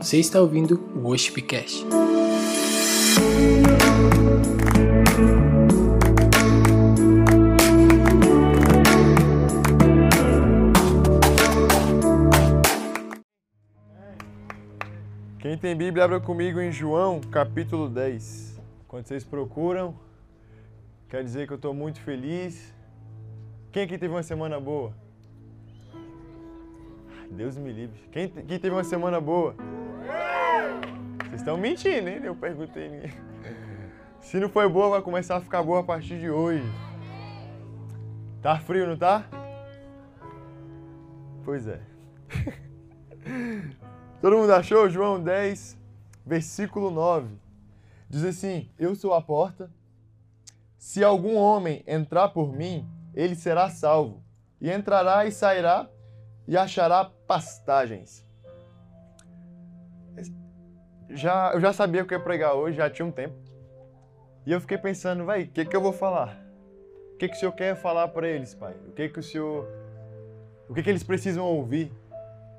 Você 0.00 0.16
está 0.16 0.40
ouvindo 0.40 0.80
o 0.96 1.00
Worshipcast. 1.00 1.84
Quem 15.38 15.58
tem 15.58 15.76
Bíblia, 15.76 16.04
abra 16.04 16.18
comigo 16.18 16.62
em 16.62 16.72
João, 16.72 17.20
capítulo 17.20 17.86
10. 17.86 18.58
Quando 18.88 19.06
vocês 19.06 19.22
procuram, 19.22 19.94
quer 21.10 21.22
dizer 21.22 21.46
que 21.46 21.52
eu 21.52 21.56
estou 21.56 21.74
muito 21.74 22.00
feliz. 22.00 22.72
Quem 23.70 23.82
aqui 23.82 23.98
teve 23.98 24.14
uma 24.14 24.22
semana 24.22 24.58
boa? 24.58 24.94
Deus 27.30 27.58
me 27.58 27.70
livre. 27.70 28.00
Quem, 28.10 28.28
quem 28.30 28.58
teve 28.58 28.70
uma 28.70 28.82
semana 28.82 29.20
boa? 29.20 29.54
Estão 31.40 31.56
mentindo, 31.56 32.06
hein? 32.06 32.20
Eu 32.22 32.36
perguntei. 32.36 33.10
Se 34.20 34.38
não 34.38 34.50
foi 34.50 34.68
boa, 34.68 34.90
vai 34.90 35.00
começar 35.00 35.38
a 35.38 35.40
ficar 35.40 35.62
boa 35.62 35.80
a 35.80 35.82
partir 35.82 36.20
de 36.20 36.28
hoje. 36.28 36.62
Tá 38.42 38.58
frio, 38.58 38.86
não 38.86 38.94
tá? 38.94 39.24
Pois 41.42 41.66
é. 41.66 41.80
Todo 44.20 44.36
mundo 44.36 44.52
achou? 44.52 44.90
João 44.90 45.18
10, 45.18 45.78
versículo 46.26 46.90
9. 46.90 47.34
Diz 48.06 48.22
assim: 48.22 48.70
Eu 48.78 48.94
sou 48.94 49.14
a 49.14 49.22
porta. 49.22 49.70
Se 50.76 51.02
algum 51.02 51.36
homem 51.36 51.82
entrar 51.86 52.28
por 52.28 52.52
mim, 52.52 52.86
ele 53.14 53.34
será 53.34 53.70
salvo, 53.70 54.22
e 54.60 54.70
entrará 54.70 55.24
e 55.24 55.32
sairá 55.32 55.88
e 56.46 56.54
achará 56.54 57.06
pastagens. 57.26 58.28
Já, 61.10 61.52
eu 61.52 61.60
já 61.60 61.72
sabia 61.72 62.02
o 62.02 62.06
que 62.06 62.14
ia 62.14 62.20
pregar 62.20 62.54
hoje, 62.54 62.76
já 62.76 62.88
tinha 62.88 63.06
um 63.06 63.10
tempo. 63.10 63.34
E 64.46 64.52
eu 64.52 64.60
fiquei 64.60 64.78
pensando, 64.78 65.24
vai, 65.24 65.42
o 65.42 65.48
que, 65.48 65.64
que 65.64 65.76
eu 65.76 65.80
vou 65.80 65.92
falar? 65.92 66.40
O 67.14 67.16
que, 67.18 67.28
que 67.28 67.36
o 67.36 67.38
senhor 67.38 67.52
quer 67.52 67.74
falar 67.76 68.08
para 68.08 68.28
eles, 68.28 68.54
pai? 68.54 68.74
O 68.88 68.92
que, 68.92 69.08
que 69.08 69.18
o 69.18 69.22
senhor. 69.22 69.66
O 70.68 70.74
que, 70.74 70.82
que 70.82 70.88
eles 70.88 71.02
precisam 71.02 71.44
ouvir? 71.44 71.92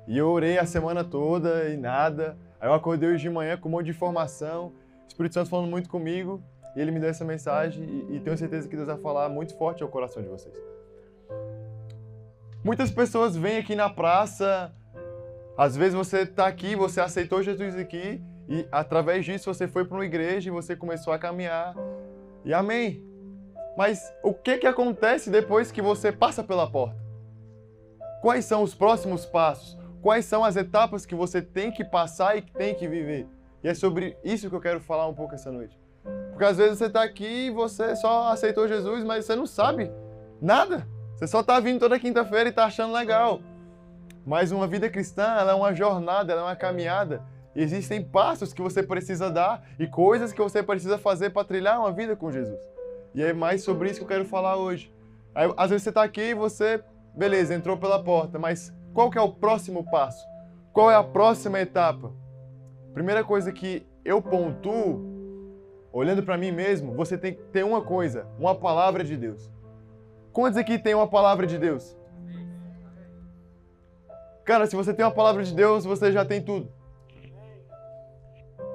E 0.06 0.16
eu 0.16 0.28
orei 0.28 0.58
a 0.58 0.66
semana 0.66 1.02
toda 1.02 1.68
e 1.70 1.76
nada. 1.76 2.36
Aí 2.60 2.68
eu 2.68 2.74
acordei 2.74 3.08
hoje 3.08 3.22
de 3.22 3.30
manhã 3.30 3.56
com 3.56 3.68
um 3.68 3.72
monte 3.72 3.86
de 3.86 3.90
informação. 3.90 4.66
O 4.66 5.08
Espírito 5.08 5.34
Santo 5.34 5.48
falando 5.50 5.70
muito 5.70 5.88
comigo. 5.88 6.42
E 6.76 6.80
ele 6.80 6.90
me 6.90 7.00
deu 7.00 7.08
essa 7.08 7.24
mensagem. 7.24 7.82
E, 7.82 8.16
e 8.16 8.20
tenho 8.20 8.36
certeza 8.36 8.68
que 8.68 8.76
Deus 8.76 8.88
vai 8.88 8.98
falar 8.98 9.28
muito 9.28 9.56
forte 9.56 9.82
ao 9.82 9.88
coração 9.88 10.22
de 10.22 10.28
vocês. 10.28 10.54
Muitas 12.62 12.90
pessoas 12.90 13.34
vêm 13.34 13.58
aqui 13.58 13.74
na 13.74 13.90
praça. 13.90 14.72
Às 15.56 15.76
vezes 15.76 15.94
você 15.94 16.20
está 16.20 16.46
aqui, 16.46 16.76
você 16.76 17.00
aceitou 17.00 17.42
Jesus 17.42 17.76
aqui. 17.76 18.22
E 18.48 18.66
através 18.70 19.24
disso 19.24 19.52
você 19.52 19.68
foi 19.68 19.84
para 19.84 19.96
uma 19.96 20.04
igreja 20.04 20.48
e 20.48 20.52
você 20.52 20.76
começou 20.76 21.12
a 21.12 21.18
caminhar. 21.18 21.74
E 22.44 22.52
amém. 22.52 23.04
Mas 23.76 24.12
o 24.22 24.34
que, 24.34 24.58
que 24.58 24.66
acontece 24.66 25.30
depois 25.30 25.72
que 25.72 25.80
você 25.80 26.12
passa 26.12 26.42
pela 26.42 26.70
porta? 26.70 27.00
Quais 28.20 28.44
são 28.44 28.62
os 28.62 28.74
próximos 28.74 29.24
passos? 29.24 29.80
quais 30.02 30.24
são 30.24 30.44
as 30.44 30.56
etapas 30.56 31.06
que 31.06 31.14
você 31.14 31.40
tem 31.40 31.70
que 31.70 31.84
passar 31.84 32.36
e 32.36 32.42
que 32.42 32.52
tem 32.52 32.74
que 32.74 32.88
viver. 32.88 33.26
E 33.62 33.68
é 33.68 33.74
sobre 33.74 34.18
isso 34.24 34.50
que 34.50 34.56
eu 34.56 34.60
quero 34.60 34.80
falar 34.80 35.06
um 35.06 35.14
pouco 35.14 35.34
essa 35.34 35.52
noite. 35.52 35.78
Porque 36.30 36.44
às 36.44 36.56
vezes 36.56 36.78
você 36.78 36.86
está 36.86 37.04
aqui 37.04 37.46
e 37.46 37.50
você 37.50 37.94
só 37.94 38.32
aceitou 38.32 38.66
Jesus, 38.66 39.04
mas 39.04 39.24
você 39.24 39.36
não 39.36 39.46
sabe 39.46 39.90
nada. 40.40 40.86
Você 41.14 41.28
só 41.28 41.40
está 41.40 41.60
vindo 41.60 41.78
toda 41.78 41.98
quinta-feira 42.00 42.48
e 42.48 42.50
está 42.50 42.64
achando 42.64 42.92
legal. 42.92 43.40
Mas 44.26 44.50
uma 44.50 44.66
vida 44.66 44.90
cristã, 44.90 45.36
ela 45.38 45.52
é 45.52 45.54
uma 45.54 45.72
jornada, 45.72 46.32
ela 46.32 46.42
é 46.42 46.44
uma 46.46 46.56
caminhada. 46.56 47.22
Existem 47.54 48.02
passos 48.02 48.54
que 48.54 48.62
você 48.62 48.82
precisa 48.82 49.30
dar 49.30 49.62
e 49.78 49.86
coisas 49.86 50.32
que 50.32 50.40
você 50.40 50.62
precisa 50.62 50.96
fazer 50.96 51.30
para 51.30 51.44
trilhar 51.44 51.78
uma 51.78 51.92
vida 51.92 52.16
com 52.16 52.32
Jesus. 52.32 52.58
E 53.14 53.22
é 53.22 53.32
mais 53.32 53.62
sobre 53.62 53.90
isso 53.90 54.00
que 54.00 54.04
eu 54.04 54.08
quero 54.08 54.24
falar 54.24 54.56
hoje. 54.56 54.92
Aí, 55.34 55.52
às 55.56 55.70
vezes 55.70 55.82
você 55.82 55.90
está 55.90 56.02
aqui 56.02 56.30
e 56.30 56.34
você, 56.34 56.82
beleza, 57.14 57.54
entrou 57.54 57.76
pela 57.76 58.02
porta, 58.02 58.38
mas 58.38 58.72
qual 58.94 59.10
que 59.10 59.18
é 59.18 59.20
o 59.20 59.32
próximo 59.32 59.84
passo? 59.90 60.26
Qual 60.72 60.90
é 60.90 60.94
a 60.94 61.04
próxima 61.04 61.60
etapa? 61.60 62.12
Primeira 62.94 63.22
coisa 63.22 63.52
que 63.52 63.86
eu 64.04 64.22
pontuo, 64.22 65.02
olhando 65.92 66.22
para 66.22 66.38
mim 66.38 66.50
mesmo, 66.50 66.94
você 66.94 67.18
tem 67.18 67.34
que 67.34 67.42
ter 67.44 67.64
uma 67.64 67.82
coisa, 67.82 68.26
uma 68.38 68.54
palavra 68.54 69.04
de 69.04 69.16
Deus. 69.16 69.50
Quantos 70.32 70.56
aqui 70.56 70.78
tem 70.78 70.94
uma 70.94 71.06
palavra 71.06 71.46
de 71.46 71.58
Deus? 71.58 71.94
Cara, 74.44 74.66
se 74.66 74.74
você 74.74 74.94
tem 74.94 75.04
uma 75.04 75.12
palavra 75.12 75.42
de 75.42 75.54
Deus, 75.54 75.84
você 75.84 76.10
já 76.10 76.24
tem 76.24 76.42
tudo. 76.42 76.72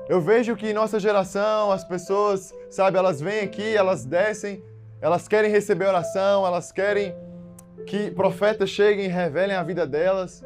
Eu 0.09 0.21
vejo 0.21 0.55
que 0.55 0.69
em 0.69 0.73
nossa 0.73 0.99
geração, 1.01 1.69
as 1.69 1.83
pessoas, 1.83 2.53
sabe, 2.69 2.97
elas 2.97 3.19
vêm 3.19 3.41
aqui, 3.41 3.75
elas 3.75 4.05
descem, 4.05 4.63
elas 5.01 5.27
querem 5.27 5.51
receber 5.51 5.85
oração, 5.85 6.47
elas 6.47 6.71
querem 6.71 7.13
que 7.85 8.09
profetas 8.11 8.69
cheguem 8.69 9.05
e 9.05 9.09
revelem 9.09 9.57
a 9.57 9.63
vida 9.63 9.85
delas. 9.85 10.45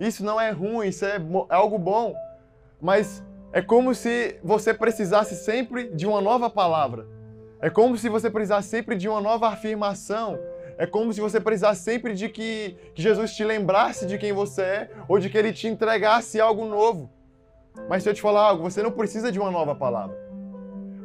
Isso 0.00 0.24
não 0.24 0.40
é 0.40 0.50
ruim, 0.50 0.88
isso 0.88 1.04
é, 1.04 1.16
é 1.16 1.54
algo 1.54 1.78
bom. 1.78 2.14
Mas 2.80 3.22
é 3.52 3.60
como 3.60 3.94
se 3.94 4.38
você 4.42 4.72
precisasse 4.72 5.36
sempre 5.36 5.90
de 5.90 6.06
uma 6.06 6.22
nova 6.22 6.48
palavra. 6.48 7.06
É 7.60 7.68
como 7.68 7.98
se 7.98 8.08
você 8.08 8.30
precisasse 8.30 8.68
sempre 8.68 8.96
de 8.96 9.06
uma 9.06 9.20
nova 9.20 9.48
afirmação. 9.48 10.38
É 10.78 10.86
como 10.86 11.12
se 11.12 11.20
você 11.20 11.38
precisasse 11.38 11.82
sempre 11.82 12.14
de 12.14 12.30
que, 12.30 12.76
que 12.94 13.02
Jesus 13.02 13.34
te 13.34 13.44
lembrasse 13.44 14.06
de 14.06 14.16
quem 14.16 14.32
você 14.32 14.62
é 14.62 14.90
ou 15.06 15.18
de 15.18 15.28
que 15.28 15.36
ele 15.36 15.52
te 15.52 15.68
entregasse 15.68 16.40
algo 16.40 16.64
novo. 16.64 17.13
Mas 17.88 18.02
se 18.02 18.08
eu 18.08 18.14
te 18.14 18.22
falar 18.22 18.42
algo, 18.42 18.62
você 18.62 18.82
não 18.82 18.90
precisa 18.90 19.30
de 19.30 19.38
uma 19.38 19.50
nova 19.50 19.74
palavra. 19.74 20.16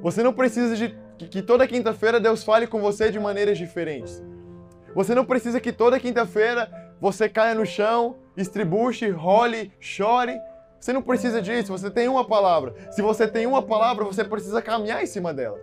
Você 0.02 0.24
não 0.24 0.34
precisa 0.34 0.76
de 0.76 0.98
que, 1.18 1.42
toda 1.42 1.68
quinta-feira 1.68 2.20
Deus 2.20 2.44
fale 2.44 2.66
com 2.68 2.80
você 2.80 3.12
de 3.12 3.20
maneiras 3.20 3.58
diferentes. 3.58 4.24
Você 4.96 5.14
não 5.14 5.26
precisa 5.26 5.60
que 5.60 5.74
toda 5.74 6.00
quinta-feira 6.00 6.70
você 7.02 7.28
caia 7.28 7.54
no 7.54 7.66
chão, 7.66 8.16
estribuche, 8.36 9.10
role, 9.10 9.72
chore. 9.80 10.40
Você 10.80 10.94
não 10.94 11.02
precisa 11.02 11.42
disso, 11.42 11.72
você 11.72 11.92
tem 11.92 12.08
uma 12.08 12.26
palavra. 12.26 12.74
Se 12.92 13.02
você 13.02 13.28
tem 13.28 13.46
uma 13.46 13.62
palavra, 13.62 14.06
você 14.06 14.24
precisa 14.24 14.62
caminhar 14.62 15.04
em 15.04 15.06
cima 15.06 15.34
dela. 15.34 15.60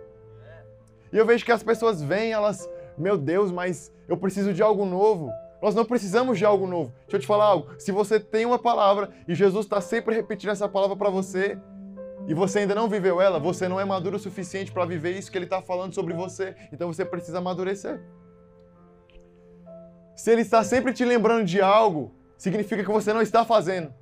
E 1.11 1.17
eu 1.17 1.25
vejo 1.25 1.43
que 1.43 1.51
as 1.51 1.63
pessoas 1.63 2.01
vêm, 2.01 2.31
elas, 2.31 2.69
meu 2.97 3.17
Deus, 3.17 3.51
mas 3.51 3.91
eu 4.07 4.17
preciso 4.17 4.53
de 4.53 4.61
algo 4.61 4.85
novo. 4.85 5.31
Nós 5.61 5.73
não 5.73 5.85
precisamos 5.85 6.37
de 6.37 6.45
algo 6.45 6.67
novo. 6.67 6.93
Deixa 7.01 7.17
eu 7.17 7.19
te 7.19 7.27
falar 7.27 7.45
algo. 7.45 7.69
Se 7.79 7.91
você 7.91 8.19
tem 8.19 8.45
uma 8.45 8.59
palavra 8.59 9.09
e 9.27 9.33
Jesus 9.33 9.65
está 9.65 9.81
sempre 9.81 10.15
repetindo 10.15 10.51
essa 10.51 10.69
palavra 10.69 10.95
para 10.95 11.09
você, 11.09 11.57
e 12.27 12.33
você 12.33 12.59
ainda 12.59 12.75
não 12.75 12.89
viveu 12.89 13.21
ela, 13.21 13.39
você 13.39 13.67
não 13.67 13.79
é 13.79 13.85
maduro 13.85 14.17
o 14.17 14.19
suficiente 14.19 14.71
para 14.71 14.85
viver 14.85 15.17
isso 15.17 15.31
que 15.31 15.37
ele 15.37 15.45
está 15.45 15.61
falando 15.61 15.95
sobre 15.95 16.13
você. 16.13 16.55
Então 16.71 16.91
você 16.91 17.05
precisa 17.05 17.37
amadurecer. 17.37 18.01
Se 20.15 20.31
ele 20.31 20.41
está 20.41 20.63
sempre 20.63 20.93
te 20.93 21.05
lembrando 21.05 21.45
de 21.45 21.61
algo, 21.61 22.13
significa 22.37 22.83
que 22.83 22.91
você 22.91 23.13
não 23.13 23.21
está 23.21 23.45
fazendo. 23.45 23.93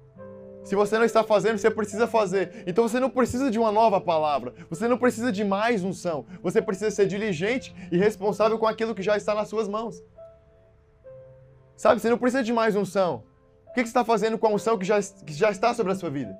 Se 0.63 0.75
você 0.75 0.97
não 0.97 1.05
está 1.05 1.23
fazendo, 1.23 1.59
você 1.59 1.69
precisa 1.69 2.07
fazer. 2.07 2.63
Então 2.65 2.87
você 2.87 2.99
não 2.99 3.09
precisa 3.09 3.51
de 3.51 3.59
uma 3.59 3.71
nova 3.71 4.01
palavra. 4.01 4.55
Você 4.69 4.87
não 4.87 4.97
precisa 4.97 5.31
de 5.31 5.43
mais 5.43 5.83
unção. 5.83 6.25
Você 6.41 6.59
precisa 6.59 6.89
ser 6.89 7.05
diligente 7.05 7.75
e 7.91 7.97
responsável 7.97 8.57
com 8.57 8.65
aquilo 8.65 8.95
que 8.95 9.03
já 9.03 9.15
está 9.15 9.35
nas 9.35 9.47
suas 9.47 9.67
mãos. 9.67 10.01
Sabe, 11.75 11.99
você 11.99 12.09
não 12.09 12.17
precisa 12.17 12.43
de 12.43 12.53
mais 12.53 12.75
unção. 12.75 13.23
O 13.67 13.73
que 13.73 13.81
você 13.81 13.87
está 13.87 14.05
fazendo 14.05 14.37
com 14.37 14.47
a 14.47 14.51
unção 14.51 14.77
que 14.77 14.85
já, 14.85 15.01
que 15.01 15.33
já 15.33 15.51
está 15.51 15.73
sobre 15.73 15.91
a 15.91 15.95
sua 15.95 16.09
vida? 16.09 16.37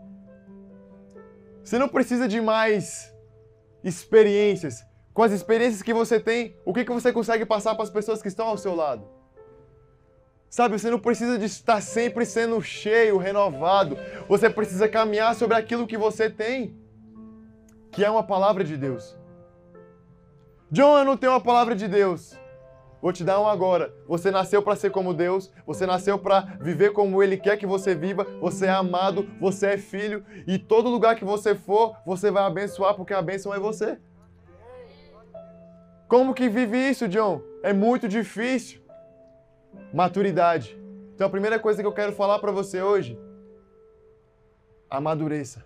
Você 1.63 1.77
não 1.77 1.89
precisa 1.89 2.27
de 2.27 2.39
mais 2.39 3.13
experiências. 3.83 4.83
Com 5.13 5.23
as 5.23 5.31
experiências 5.31 5.81
que 5.81 5.93
você 5.93 6.19
tem, 6.19 6.55
o 6.65 6.73
que, 6.73 6.85
que 6.85 6.91
você 6.91 7.11
consegue 7.11 7.45
passar 7.45 7.73
para 7.73 7.83
as 7.83 7.89
pessoas 7.89 8.21
que 8.21 8.27
estão 8.27 8.47
ao 8.47 8.57
seu 8.57 8.75
lado? 8.75 9.07
Sabe, 10.49 10.79
você 10.79 10.89
não 10.89 10.99
precisa 10.99 11.37
de 11.37 11.45
estar 11.45 11.81
sempre 11.81 12.25
sendo 12.25 12.61
cheio, 12.61 13.17
renovado. 13.17 13.97
Você 14.27 14.49
precisa 14.49 14.87
caminhar 14.87 15.35
sobre 15.35 15.57
aquilo 15.57 15.87
que 15.87 15.97
você 15.97 16.29
tem, 16.29 16.77
que 17.91 18.05
é 18.05 18.09
uma 18.09 18.23
palavra 18.23 18.63
de 18.63 18.77
Deus. 18.77 19.17
John, 20.71 20.97
eu 20.97 21.05
não 21.05 21.17
tenho 21.17 21.33
uma 21.33 21.41
palavra 21.41 21.75
de 21.75 21.87
Deus. 21.87 22.37
Vou 23.05 23.13
te 23.13 23.23
dar 23.23 23.39
uma 23.39 23.51
agora. 23.51 23.93
Você 24.07 24.31
nasceu 24.31 24.63
para 24.63 24.75
ser 24.75 24.89
como 24.89 25.13
Deus, 25.13 25.53
você 25.63 25.85
nasceu 25.85 26.17
para 26.17 26.41
viver 26.59 26.91
como 26.91 27.21
Ele 27.21 27.37
quer 27.37 27.55
que 27.55 27.67
você 27.67 27.93
viva, 27.93 28.23
você 28.41 28.65
é 28.65 28.71
amado, 28.71 29.29
você 29.39 29.67
é 29.67 29.77
filho, 29.77 30.25
e 30.47 30.57
todo 30.57 30.89
lugar 30.89 31.15
que 31.15 31.23
você 31.23 31.53
for, 31.53 31.95
você 32.03 32.31
vai 32.31 32.41
abençoar, 32.41 32.95
porque 32.95 33.13
a 33.13 33.21
bênção 33.21 33.53
é 33.53 33.59
você. 33.59 33.99
Como 36.07 36.33
que 36.33 36.49
vive 36.49 36.79
isso, 36.79 37.07
John? 37.07 37.43
É 37.61 37.71
muito 37.71 38.07
difícil 38.07 38.81
maturidade. 39.93 40.75
Então 41.13 41.27
a 41.27 41.29
primeira 41.29 41.59
coisa 41.59 41.83
que 41.83 41.87
eu 41.87 41.93
quero 41.93 42.11
falar 42.11 42.39
para 42.39 42.51
você 42.51 42.81
hoje, 42.81 43.19
amadureça. 44.89 45.63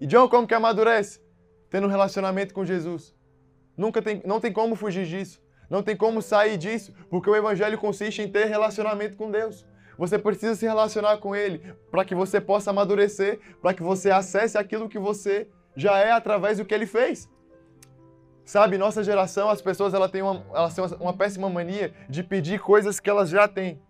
E 0.00 0.06
John, 0.06 0.28
como 0.28 0.46
que 0.46 0.54
amadurece? 0.54 1.20
Tendo 1.68 1.88
um 1.88 1.90
relacionamento 1.90 2.54
com 2.54 2.64
Jesus. 2.64 3.12
Nunca 3.76 4.00
tem, 4.00 4.22
não 4.24 4.38
tem 4.38 4.52
como 4.52 4.76
fugir 4.76 5.06
disso. 5.06 5.42
Não 5.74 5.82
tem 5.82 5.96
como 5.96 6.22
sair 6.22 6.56
disso, 6.56 6.94
porque 7.10 7.28
o 7.28 7.34
evangelho 7.34 7.76
consiste 7.76 8.22
em 8.22 8.28
ter 8.30 8.44
relacionamento 8.44 9.16
com 9.16 9.28
Deus. 9.28 9.66
Você 9.98 10.16
precisa 10.16 10.54
se 10.54 10.64
relacionar 10.64 11.16
com 11.16 11.34
Ele 11.34 11.58
para 11.90 12.04
que 12.04 12.14
você 12.14 12.40
possa 12.40 12.70
amadurecer, 12.70 13.40
para 13.60 13.74
que 13.74 13.82
você 13.82 14.08
acesse 14.12 14.56
aquilo 14.56 14.88
que 14.88 15.00
você 15.00 15.48
já 15.74 15.98
é 15.98 16.12
através 16.12 16.58
do 16.58 16.64
que 16.64 16.72
Ele 16.72 16.86
fez. 16.86 17.28
Sabe, 18.44 18.78
nossa 18.78 19.02
geração, 19.02 19.50
as 19.50 19.60
pessoas 19.60 19.92
elas 19.92 20.12
têm, 20.12 20.22
uma, 20.22 20.46
elas 20.54 20.74
têm 20.76 20.84
uma 21.00 21.12
péssima 21.12 21.50
mania 21.50 21.92
de 22.08 22.22
pedir 22.22 22.60
coisas 22.60 23.00
que 23.00 23.10
elas 23.10 23.28
já 23.28 23.48
têm. 23.48 23.82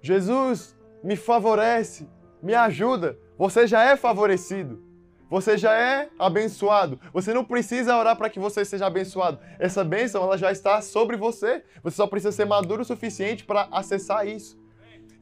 Jesus, 0.00 0.74
me 1.04 1.14
favorece, 1.14 2.08
me 2.42 2.54
ajuda. 2.54 3.18
Você 3.36 3.66
já 3.66 3.84
é 3.84 3.98
favorecido. 3.98 4.82
Você 5.32 5.56
já 5.56 5.72
é 5.72 6.10
abençoado. 6.18 7.00
Você 7.10 7.32
não 7.32 7.42
precisa 7.42 7.96
orar 7.96 8.14
para 8.18 8.28
que 8.28 8.38
você 8.38 8.66
seja 8.66 8.84
abençoado. 8.84 9.38
Essa 9.58 9.82
bênção 9.82 10.22
ela 10.22 10.36
já 10.36 10.52
está 10.52 10.82
sobre 10.82 11.16
você. 11.16 11.64
Você 11.82 11.96
só 11.96 12.06
precisa 12.06 12.30
ser 12.30 12.44
maduro 12.44 12.82
o 12.82 12.84
suficiente 12.84 13.42
para 13.42 13.66
acessar 13.72 14.28
isso. 14.28 14.60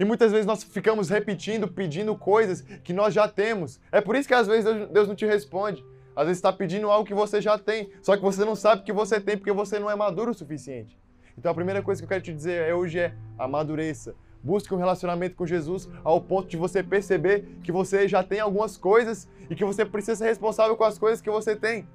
E 0.01 0.05
muitas 0.05 0.33
vezes 0.33 0.47
nós 0.47 0.65
ficamos 0.65 1.11
repetindo, 1.11 1.69
pedindo 1.69 2.17
coisas 2.17 2.63
que 2.83 2.93
nós 2.93 3.15
já 3.15 3.29
temos. 3.29 3.81
É 3.93 4.01
por 4.01 4.17
isso 4.17 4.27
que 4.27 4.35
às 4.35 4.49
vezes 4.49 4.89
Deus 4.89 5.07
não 5.07 5.15
te 5.15 5.25
responde. 5.25 5.85
Às 6.17 6.27
vezes 6.27 6.39
está 6.39 6.53
pedindo 6.53 6.91
algo 6.91 7.07
que 7.07 7.15
você 7.15 7.41
já 7.41 7.57
tem, 7.57 7.93
só 8.03 8.17
que 8.17 8.23
você 8.23 8.45
não 8.45 8.57
sabe 8.57 8.83
que 8.83 8.93
você 8.93 9.21
tem 9.21 9.37
porque 9.37 9.53
você 9.53 9.79
não 9.79 9.89
é 9.89 9.95
maduro 9.95 10.33
o 10.33 10.35
suficiente. 10.35 10.99
Então 11.39 11.53
a 11.53 11.55
primeira 11.55 11.83
coisa 11.83 12.01
que 12.01 12.05
eu 12.07 12.09
quero 12.09 12.25
te 12.25 12.35
dizer 12.35 12.69
é 12.69 12.75
hoje 12.75 12.99
é 12.99 13.15
amadureça. 13.39 14.17
Busque 14.43 14.75
um 14.75 14.79
relacionamento 14.79 15.37
com 15.37 15.47
Jesus 15.47 15.89
ao 16.03 16.21
ponto 16.21 16.49
de 16.49 16.57
você 16.57 16.83
perceber 16.83 17.59
que 17.63 17.71
você 17.71 18.09
já 18.09 18.23
tem 18.23 18.41
algumas 18.41 18.77
coisas 18.77 19.29
e 19.51 19.55
que 19.55 19.65
você 19.65 19.85
precisa 19.85 20.17
ser 20.17 20.27
responsável 20.27 20.77
com 20.77 20.85
as 20.85 20.99
coisas 20.99 21.21
que 21.21 21.31
você 21.31 21.55
tem. 21.55 21.87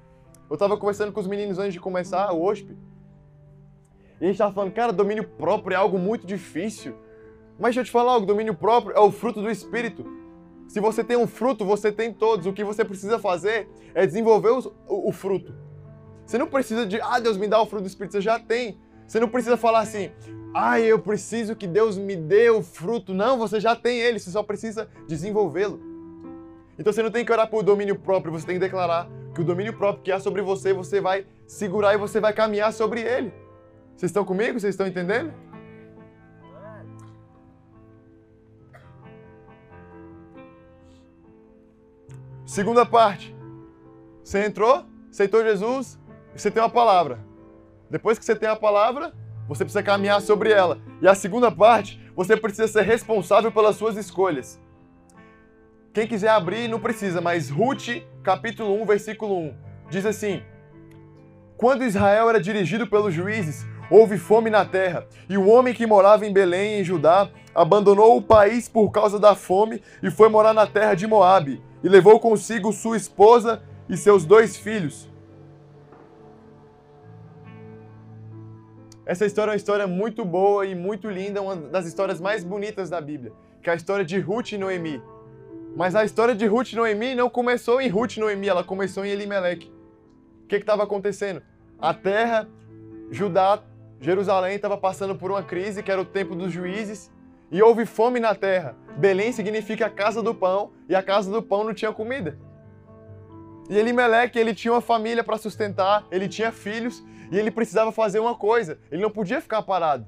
Eu 0.48 0.54
estava 0.54 0.76
conversando 0.76 1.12
com 1.12 1.18
os 1.18 1.26
meninos 1.26 1.58
antes 1.58 1.72
de 1.72 1.80
começar 1.80 2.32
o 2.32 2.44
OSP. 2.44 2.76
E 4.20 4.24
a 4.24 4.26
gente 4.26 4.34
estava 4.34 4.54
falando, 4.54 4.72
cara, 4.72 4.92
domínio 4.92 5.24
próprio 5.24 5.74
é 5.74 5.76
algo 5.76 5.98
muito 5.98 6.26
difícil. 6.26 6.94
Mas 7.58 7.74
deixa 7.74 7.80
eu 7.80 7.84
te 7.84 7.90
falar 7.90 8.12
algo, 8.12 8.26
domínio 8.26 8.54
próprio 8.54 8.96
é 8.96 9.00
o 9.00 9.10
fruto 9.10 9.42
do 9.42 9.50
Espírito. 9.50 10.06
Se 10.68 10.80
você 10.80 11.02
tem 11.02 11.16
um 11.16 11.26
fruto, 11.26 11.64
você 11.64 11.90
tem 11.90 12.12
todos. 12.12 12.46
O 12.46 12.52
que 12.52 12.62
você 12.62 12.84
precisa 12.84 13.18
fazer 13.18 13.68
é 13.94 14.06
desenvolver 14.06 14.50
o, 14.50 14.72
o, 14.86 15.08
o 15.08 15.12
fruto. 15.12 15.54
Você 16.24 16.38
não 16.38 16.46
precisa 16.46 16.86
de, 16.86 17.00
ah, 17.00 17.18
Deus 17.18 17.36
me 17.36 17.46
dá 17.46 17.60
o 17.60 17.66
fruto 17.66 17.84
do 17.84 17.88
Espírito, 17.88 18.12
você 18.12 18.20
já 18.20 18.38
tem. 18.38 18.78
Você 19.06 19.20
não 19.20 19.28
precisa 19.28 19.56
falar 19.56 19.80
assim, 19.80 20.10
ai, 20.58 20.84
eu 20.84 20.98
preciso 20.98 21.54
que 21.54 21.66
Deus 21.66 21.98
me 21.98 22.16
dê 22.16 22.48
o 22.48 22.62
fruto. 22.62 23.12
Não, 23.12 23.36
você 23.36 23.60
já 23.60 23.76
tem 23.76 24.00
ele, 24.00 24.18
você 24.18 24.30
só 24.30 24.42
precisa 24.42 24.88
desenvolvê-lo. 25.06 25.78
Então 26.78 26.90
você 26.90 27.02
não 27.02 27.10
tem 27.10 27.26
que 27.26 27.30
orar 27.30 27.50
por 27.50 27.62
domínio 27.62 27.98
próprio, 27.98 28.32
você 28.32 28.46
tem 28.46 28.56
que 28.56 28.60
declarar 28.60 29.06
que 29.34 29.42
o 29.42 29.44
domínio 29.44 29.76
próprio 29.76 30.02
que 30.02 30.10
há 30.10 30.18
sobre 30.18 30.40
você, 30.40 30.72
você 30.72 30.98
vai 30.98 31.26
segurar 31.46 31.92
e 31.92 31.98
você 31.98 32.20
vai 32.20 32.32
caminhar 32.32 32.72
sobre 32.72 33.02
ele. 33.02 33.34
Vocês 33.94 34.08
estão 34.08 34.24
comigo? 34.24 34.58
Vocês 34.58 34.72
estão 34.72 34.86
entendendo? 34.86 35.30
Segunda 42.46 42.86
parte. 42.86 43.36
Você 44.24 44.42
entrou, 44.42 44.86
aceitou 45.10 45.42
Jesus, 45.42 45.98
você 46.34 46.50
tem 46.50 46.62
uma 46.62 46.70
palavra. 46.70 47.18
Depois 47.90 48.18
que 48.18 48.24
você 48.24 48.34
tem 48.34 48.48
a 48.48 48.56
palavra, 48.56 49.12
você 49.48 49.64
precisa 49.64 49.82
caminhar 49.82 50.20
sobre 50.20 50.50
ela. 50.50 50.78
E 51.00 51.08
a 51.08 51.14
segunda 51.14 51.50
parte, 51.50 52.00
você 52.14 52.36
precisa 52.36 52.68
ser 52.68 52.82
responsável 52.82 53.52
pelas 53.52 53.76
suas 53.76 53.96
escolhas. 53.96 54.60
Quem 55.92 56.06
quiser 56.06 56.28
abrir, 56.28 56.68
não 56.68 56.78
precisa, 56.78 57.20
mas 57.20 57.48
Ruth, 57.48 58.02
capítulo 58.22 58.80
1, 58.82 58.84
versículo 58.86 59.38
1, 59.38 59.54
diz 59.88 60.04
assim: 60.04 60.42
Quando 61.56 61.84
Israel 61.84 62.28
era 62.28 62.40
dirigido 62.40 62.86
pelos 62.86 63.14
juízes, 63.14 63.64
houve 63.90 64.18
fome 64.18 64.50
na 64.50 64.64
terra, 64.64 65.06
e 65.28 65.38
o 65.38 65.48
homem 65.48 65.72
que 65.72 65.86
morava 65.86 66.26
em 66.26 66.32
Belém, 66.32 66.80
em 66.80 66.84
Judá, 66.84 67.30
abandonou 67.54 68.16
o 68.16 68.22
país 68.22 68.68
por 68.68 68.90
causa 68.90 69.18
da 69.18 69.34
fome 69.34 69.82
e 70.02 70.10
foi 70.10 70.28
morar 70.28 70.52
na 70.52 70.66
terra 70.66 70.94
de 70.94 71.06
Moabe, 71.06 71.62
e 71.82 71.88
levou 71.88 72.20
consigo 72.20 72.72
sua 72.72 72.96
esposa 72.96 73.62
e 73.88 73.96
seus 73.96 74.24
dois 74.24 74.56
filhos. 74.56 75.08
Essa 79.06 79.24
história 79.24 79.50
é 79.50 79.52
uma 79.52 79.56
história 79.56 79.86
muito 79.86 80.24
boa 80.24 80.66
e 80.66 80.74
muito 80.74 81.08
linda, 81.08 81.40
uma 81.40 81.54
das 81.54 81.86
histórias 81.86 82.20
mais 82.20 82.42
bonitas 82.42 82.90
da 82.90 83.00
Bíblia, 83.00 83.32
que 83.62 83.70
é 83.70 83.72
a 83.72 83.76
história 83.76 84.04
de 84.04 84.18
Ruth 84.18 84.50
e 84.50 84.58
Noemi. 84.58 85.00
Mas 85.76 85.94
a 85.94 86.04
história 86.04 86.34
de 86.34 86.44
Ruth 86.44 86.72
e 86.72 86.76
Noemi 86.76 87.14
não 87.14 87.30
começou 87.30 87.80
em 87.80 87.88
Ruth 87.88 88.16
e 88.16 88.20
Noemi, 88.20 88.48
ela 88.48 88.64
começou 88.64 89.04
em 89.04 89.10
Elimelech. 89.10 89.72
O 90.42 90.48
que 90.48 90.56
estava 90.56 90.82
acontecendo? 90.82 91.40
A 91.78 91.94
terra, 91.94 92.48
Judá, 93.08 93.62
Jerusalém 94.00 94.56
estava 94.56 94.76
passando 94.76 95.14
por 95.14 95.30
uma 95.30 95.42
crise, 95.42 95.84
que 95.84 95.92
era 95.92 96.00
o 96.00 96.04
tempo 96.04 96.34
dos 96.34 96.52
juízes, 96.52 97.08
e 97.52 97.62
houve 97.62 97.86
fome 97.86 98.18
na 98.18 98.34
terra. 98.34 98.74
Belém 98.96 99.30
significa 99.30 99.86
a 99.86 99.90
casa 99.90 100.20
do 100.20 100.34
pão, 100.34 100.72
e 100.88 100.96
a 100.96 101.02
casa 101.02 101.30
do 101.30 101.40
pão 101.40 101.62
não 101.62 101.72
tinha 101.72 101.92
comida. 101.92 102.36
E 103.70 103.78
Elimelech, 103.78 104.36
ele 104.36 104.52
tinha 104.52 104.74
uma 104.74 104.80
família 104.80 105.22
para 105.22 105.38
sustentar, 105.38 106.04
ele 106.10 106.28
tinha 106.28 106.50
filhos, 106.50 107.04
e 107.30 107.38
ele 107.38 107.50
precisava 107.50 107.92
fazer 107.92 108.18
uma 108.18 108.34
coisa, 108.34 108.78
ele 108.90 109.02
não 109.02 109.10
podia 109.10 109.40
ficar 109.40 109.62
parado. 109.62 110.06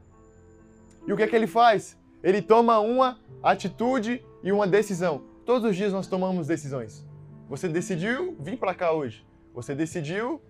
E 1.07 1.13
o 1.13 1.17
que 1.17 1.23
é 1.23 1.27
que 1.27 1.35
ele 1.35 1.47
faz? 1.47 1.99
Ele 2.23 2.43
toma 2.43 2.79
uma 2.81 3.19
atitude 3.43 4.25
e 4.43 4.53
uma 4.53 4.67
decisão. 4.67 5.23
Todos 5.45 5.71
os 5.71 5.77
dias 5.77 5.93
nós 5.93 6.07
tomamos 6.07 6.47
decisões. 6.47 7.07
Você 7.49 7.69
decidiu 7.69 8.37
vir 8.39 8.59
para 8.59 8.75
cá 8.75 8.93
hoje. 8.93 9.27
Você 9.55 9.75
decidiu 9.75 10.43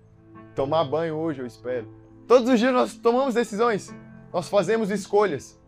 tomar 0.54 0.84
banho 0.84 1.14
hoje, 1.16 1.40
eu 1.40 1.46
espero. 1.46 1.88
Todos 2.26 2.48
os 2.48 2.58
dias 2.58 2.72
nós 2.72 2.96
tomamos 2.96 3.34
decisões. 3.34 3.94
Nós 4.32 4.48
fazemos 4.48 4.90
escolhas. 4.90 5.58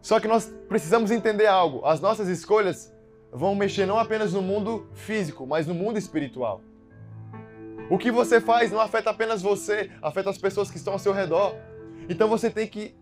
Só 0.00 0.20
que 0.20 0.28
nós 0.28 0.46
precisamos 0.68 1.10
entender 1.10 1.46
algo. 1.46 1.84
As 1.84 2.00
nossas 2.00 2.28
escolhas 2.28 2.92
vão 3.32 3.54
mexer 3.54 3.86
não 3.86 3.98
apenas 3.98 4.32
no 4.32 4.42
mundo 4.42 4.86
físico, 4.94 5.46
mas 5.46 5.66
no 5.66 5.74
mundo 5.74 5.98
espiritual. 5.98 6.60
O 7.90 7.98
que 7.98 8.10
você 8.10 8.40
faz 8.40 8.70
não 8.70 8.80
afeta 8.80 9.10
apenas 9.10 9.42
você, 9.42 9.90
afeta 10.00 10.30
as 10.30 10.38
pessoas 10.38 10.70
que 10.70 10.76
estão 10.76 10.94
ao 10.94 10.98
seu 10.98 11.12
redor. 11.12 11.54
Então 12.08 12.28
você 12.28 12.50
tem 12.50 12.66
que 12.66 12.94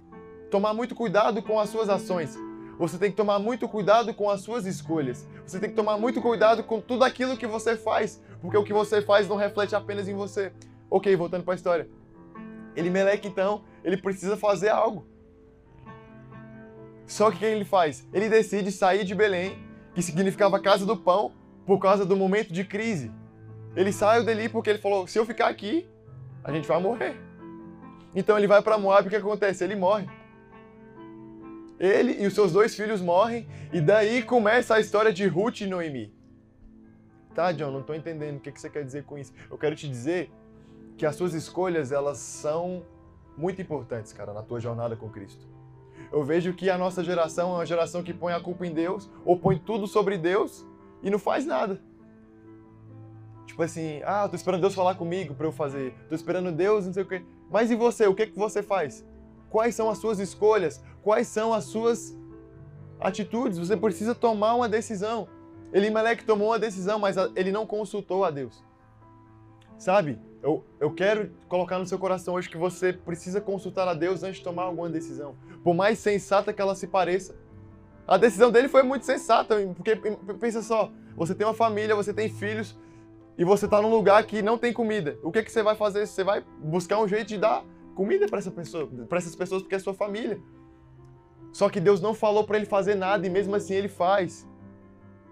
tomar 0.50 0.75
muito 0.75 0.94
cuidado 0.94 1.43
com 1.43 1.59
as 1.59 1.71
suas 1.71 1.88
ações. 1.88 2.37
Você 2.79 2.99
tem 2.99 3.11
que 3.11 3.17
tomar 3.17 3.38
muito 3.38 3.69
cuidado 3.69 4.15
com 4.15 4.31
as 4.31 4.41
suas 4.41 4.65
escolhas. 4.65 5.29
Você 5.47 5.61
tem 5.61 5.69
que 5.69 5.77
tomar 5.77 5.99
muito 5.99 6.21
cuidado 6.21 6.65
com 6.65 6.81
tudo 6.81 7.05
aquilo 7.05 7.37
que 7.37 7.47
você 7.47 7.77
faz, 7.77 8.23
porque 8.41 8.56
o 8.56 8.65
que 8.65 8.73
você 8.73 9.03
faz 9.03 9.29
não 9.29 9.37
reflete 9.37 9.77
apenas 9.77 10.09
em 10.09 10.15
você. 10.15 10.50
Ok, 10.91 11.15
voltando 11.15 11.44
para 11.44 11.55
a 11.55 11.56
história. 11.56 11.88
Elimelec, 12.75 13.29
então, 13.29 13.62
ele 13.85 13.97
precisa 13.97 14.37
fazer 14.37 14.71
algo. 14.71 15.06
Só 17.06 17.31
que 17.31 17.37
o 17.37 17.38
que 17.41 17.44
ele 17.44 17.65
faz? 17.65 18.09
Ele 18.12 18.29
decide 18.29 18.73
sair 18.73 19.05
de 19.05 19.15
Belém, 19.15 19.59
que 19.94 20.00
significava 20.00 20.59
casa 20.59 20.87
do 20.87 20.97
pão, 20.97 21.32
por 21.67 21.79
causa 21.79 22.06
do 22.06 22.17
momento 22.17 22.53
de 22.53 22.65
crise. 22.65 23.13
Ele 23.77 23.93
saiu 23.93 24.24
dali 24.24 24.48
porque 24.48 24.70
ele 24.70 24.79
falou: 24.79 25.06
se 25.06 25.19
eu 25.19 25.27
ficar 25.27 25.48
aqui, 25.48 25.89
a 26.43 26.53
gente 26.53 26.67
vai 26.67 26.81
morrer. 26.81 27.17
Então 28.15 28.36
ele 28.36 28.46
vai 28.46 28.60
para 28.62 28.79
Moab, 28.79 29.06
o 29.06 29.10
que 29.10 29.17
acontece? 29.17 29.62
Ele 29.62 29.77
morre. 29.77 30.08
Ele 31.79 32.22
e 32.22 32.27
os 32.27 32.34
seus 32.34 32.53
dois 32.53 32.74
filhos 32.74 33.00
morrem, 33.00 33.48
e 33.72 33.81
daí 33.81 34.22
começa 34.22 34.74
a 34.74 34.81
história 34.81 35.12
de 35.12 35.27
Ruth 35.27 35.62
e 35.62 35.67
Noemi. 35.67 36.12
Tá, 37.34 37.53
John, 37.53 37.70
não 37.70 37.81
estou 37.81 37.94
entendendo 37.94 38.36
o 38.36 38.41
que 38.41 38.50
você 38.50 38.69
quer 38.69 38.84
dizer 38.84 39.05
com 39.05 39.17
isso. 39.17 39.32
Eu 39.50 39.56
quero 39.56 39.74
te 39.74 39.89
dizer 39.89 40.31
que 40.98 41.06
as 41.06 41.17
suas 41.17 41.32
escolhas, 41.32 41.91
elas 41.93 42.19
são 42.19 42.84
muito 43.36 43.62
importantes, 43.62 44.12
cara, 44.12 44.34
na 44.34 44.43
tua 44.43 44.60
jornada 44.60 44.94
com 44.96 45.08
Cristo. 45.08 45.48
Eu 46.12 46.22
vejo 46.24 46.53
que 46.53 46.69
a 46.69 46.77
nossa 46.77 47.03
geração 47.03 47.50
é 47.53 47.55
uma 47.55 47.67
geração 47.67 48.03
que 48.03 48.12
põe 48.12 48.34
a 48.34 48.41
culpa 48.41 48.67
em 48.67 48.74
Deus, 48.74 49.08
ou 49.24 49.39
põe 49.39 49.56
tudo 49.56 49.86
sobre 49.86 50.19
Deus 50.19 50.67
e 51.03 51.08
não 51.08 51.19
faz 51.19 51.46
nada. 51.46 51.81
Tipo 53.51 53.65
assim, 53.65 54.01
ah, 54.05 54.29
tô 54.29 54.37
esperando 54.37 54.61
Deus 54.61 54.77
falar 54.77 54.95
comigo 54.95 55.35
para 55.35 55.45
eu 55.45 55.51
fazer. 55.51 55.93
Tô 56.09 56.15
esperando 56.15 56.53
Deus, 56.53 56.87
não 56.87 56.93
sei 56.93 57.03
o 57.03 57.07
quê. 57.07 57.25
Mas 57.51 57.69
e 57.69 57.75
você? 57.75 58.07
O 58.07 58.15
que 58.15 58.29
que 58.29 58.39
você 58.39 58.63
faz? 58.63 59.05
Quais 59.51 59.75
são 59.75 59.91
as 59.91 59.99
suas 59.99 60.21
escolhas? 60.21 60.81
Quais 61.03 61.27
são 61.27 61.53
as 61.53 61.65
suas 61.65 62.17
atitudes? 63.01 63.59
Você 63.59 63.77
precisa 63.77 64.15
tomar 64.15 64.55
uma 64.55 64.69
decisão. 64.69 65.27
Elimelec 65.73 66.25
tomou 66.25 66.51
uma 66.51 66.61
decisão, 66.61 67.01
mas 67.01 67.17
ele 67.35 67.51
não 67.51 67.67
consultou 67.67 68.25
a 68.25 68.31
Deus. 68.31 68.63
Sabe? 69.77 70.21
Eu, 70.41 70.65
eu 70.79 70.95
quero 70.95 71.33
colocar 71.49 71.81
no 71.81 71.87
seu 71.87 71.99
coração 71.99 72.35
hoje 72.35 72.49
que 72.49 72.57
você 72.57 72.93
precisa 72.93 73.41
consultar 73.41 73.89
a 73.89 73.95
Deus 73.95 74.23
antes 74.23 74.39
de 74.39 74.45
tomar 74.45 74.63
alguma 74.63 74.89
decisão. 74.89 75.35
Por 75.65 75.75
mais 75.75 75.99
sensata 75.99 76.53
que 76.53 76.63
ela 76.63 76.77
se 76.77 76.87
pareça. 76.87 77.35
A 78.07 78.17
decisão 78.17 78.53
dele 78.53 78.69
foi 78.69 78.85
muito 78.85 79.05
sensata, 79.05 79.57
porque 79.75 79.97
pensa 80.39 80.63
só, 80.63 80.93
você 81.17 81.35
tem 81.35 81.45
uma 81.45 81.55
família, 81.55 81.97
você 81.97 82.15
tem 82.15 82.29
filhos, 82.29 82.77
e 83.37 83.44
você 83.44 83.65
está 83.65 83.81
num 83.81 83.91
lugar 83.91 84.25
que 84.25 84.43
não 84.43 84.58
tem 84.58 84.72
comida. 84.72 85.19
O 85.22 85.32
que, 85.32 85.43
que 85.43 85.51
você 85.51 85.63
vai 85.63 85.75
fazer? 85.75 86.06
Você 86.06 86.22
vai 86.22 86.44
buscar 86.58 86.99
um 87.01 87.08
jeito 87.08 87.29
de 87.29 87.39
dar 87.39 87.65
comida 87.94 88.27
para 88.29 88.39
essa 88.39 88.51
pessoa, 88.51 88.87
para 89.08 89.19
essas 89.19 89.34
pessoas 89.34 89.63
porque 89.63 89.75
é 89.75 89.79
sua 89.79 89.94
família. 89.94 90.41
Só 91.53 91.69
que 91.69 91.81
Deus 91.81 92.01
não 92.01 92.15
falou 92.15 92.44
para 92.44 92.56
ele 92.56 92.67
fazer 92.67 92.94
nada 92.94 93.27
e 93.27 93.31
mesmo 93.31 93.55
assim 93.55 93.75
ele 93.75 93.89
faz. 93.89 94.46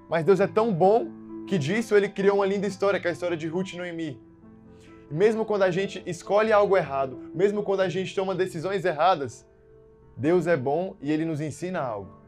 Mas 0.09 0.25
Deus 0.25 0.41
é 0.41 0.47
tão 0.47 0.73
bom 0.73 1.09
que 1.47 1.59
disso 1.59 1.97
ele 1.97 2.09
criou 2.09 2.37
uma 2.37 2.47
linda 2.47 2.67
história, 2.67 2.99
que 3.01 3.07
é 3.07 3.11
a 3.11 3.13
história 3.13 3.37
de 3.37 3.47
Ruth 3.47 3.73
e 3.73 3.77
Noemi. 3.77 4.21
Mesmo 5.11 5.45
quando 5.45 5.63
a 5.63 5.71
gente 5.71 6.03
escolhe 6.07 6.53
algo 6.53 6.77
errado, 6.77 7.31
mesmo 7.35 7.63
quando 7.63 7.81
a 7.81 7.89
gente 7.89 8.15
toma 8.15 8.35
decisões 8.35 8.85
erradas, 8.85 9.47
Deus 10.17 10.47
é 10.47 10.57
bom 10.57 10.97
e 11.01 11.11
ele 11.11 11.25
nos 11.25 11.41
ensina 11.41 11.81
algo. 11.81 12.19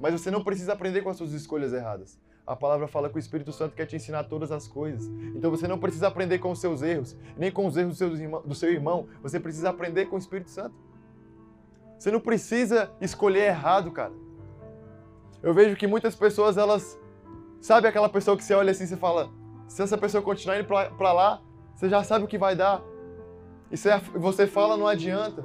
Mas 0.00 0.12
você 0.12 0.30
não 0.30 0.44
precisa 0.44 0.72
aprender 0.72 1.02
com 1.02 1.08
as 1.08 1.16
suas 1.16 1.32
escolhas 1.32 1.72
erradas. 1.72 2.18
A 2.48 2.56
palavra 2.56 2.88
fala 2.88 3.10
que 3.10 3.16
o 3.16 3.18
Espírito 3.18 3.52
Santo 3.52 3.76
quer 3.76 3.84
te 3.84 3.94
ensinar 3.94 4.24
todas 4.24 4.50
as 4.50 4.66
coisas. 4.66 5.06
Então 5.36 5.50
você 5.50 5.68
não 5.68 5.78
precisa 5.78 6.08
aprender 6.08 6.38
com 6.38 6.50
os 6.50 6.58
seus 6.58 6.80
erros, 6.80 7.14
nem 7.36 7.52
com 7.52 7.66
os 7.66 7.76
erros 7.76 7.98
do 7.98 8.54
seu 8.54 8.72
irmão. 8.72 9.06
Você 9.22 9.38
precisa 9.38 9.68
aprender 9.68 10.06
com 10.06 10.16
o 10.16 10.18
Espírito 10.18 10.48
Santo. 10.48 10.74
Você 11.98 12.10
não 12.10 12.20
precisa 12.20 12.90
escolher 13.02 13.48
errado, 13.48 13.90
cara. 13.90 14.14
Eu 15.42 15.52
vejo 15.52 15.76
que 15.76 15.86
muitas 15.86 16.16
pessoas, 16.16 16.56
elas. 16.56 16.98
Sabe 17.60 17.86
aquela 17.86 18.08
pessoa 18.08 18.34
que 18.34 18.42
você 18.42 18.54
olha 18.54 18.70
assim 18.70 18.84
e 18.84 18.96
fala: 18.96 19.28
se 19.66 19.82
essa 19.82 19.98
pessoa 19.98 20.22
continuar 20.22 20.58
indo 20.58 20.66
pra, 20.66 21.12
lá, 21.12 21.42
você 21.74 21.86
já 21.86 22.02
sabe 22.02 22.24
o 22.24 22.28
que 22.28 22.38
vai 22.38 22.56
dar. 22.56 22.82
E 23.70 23.76
você 24.18 24.46
fala, 24.46 24.74
não 24.74 24.86
adianta. 24.86 25.44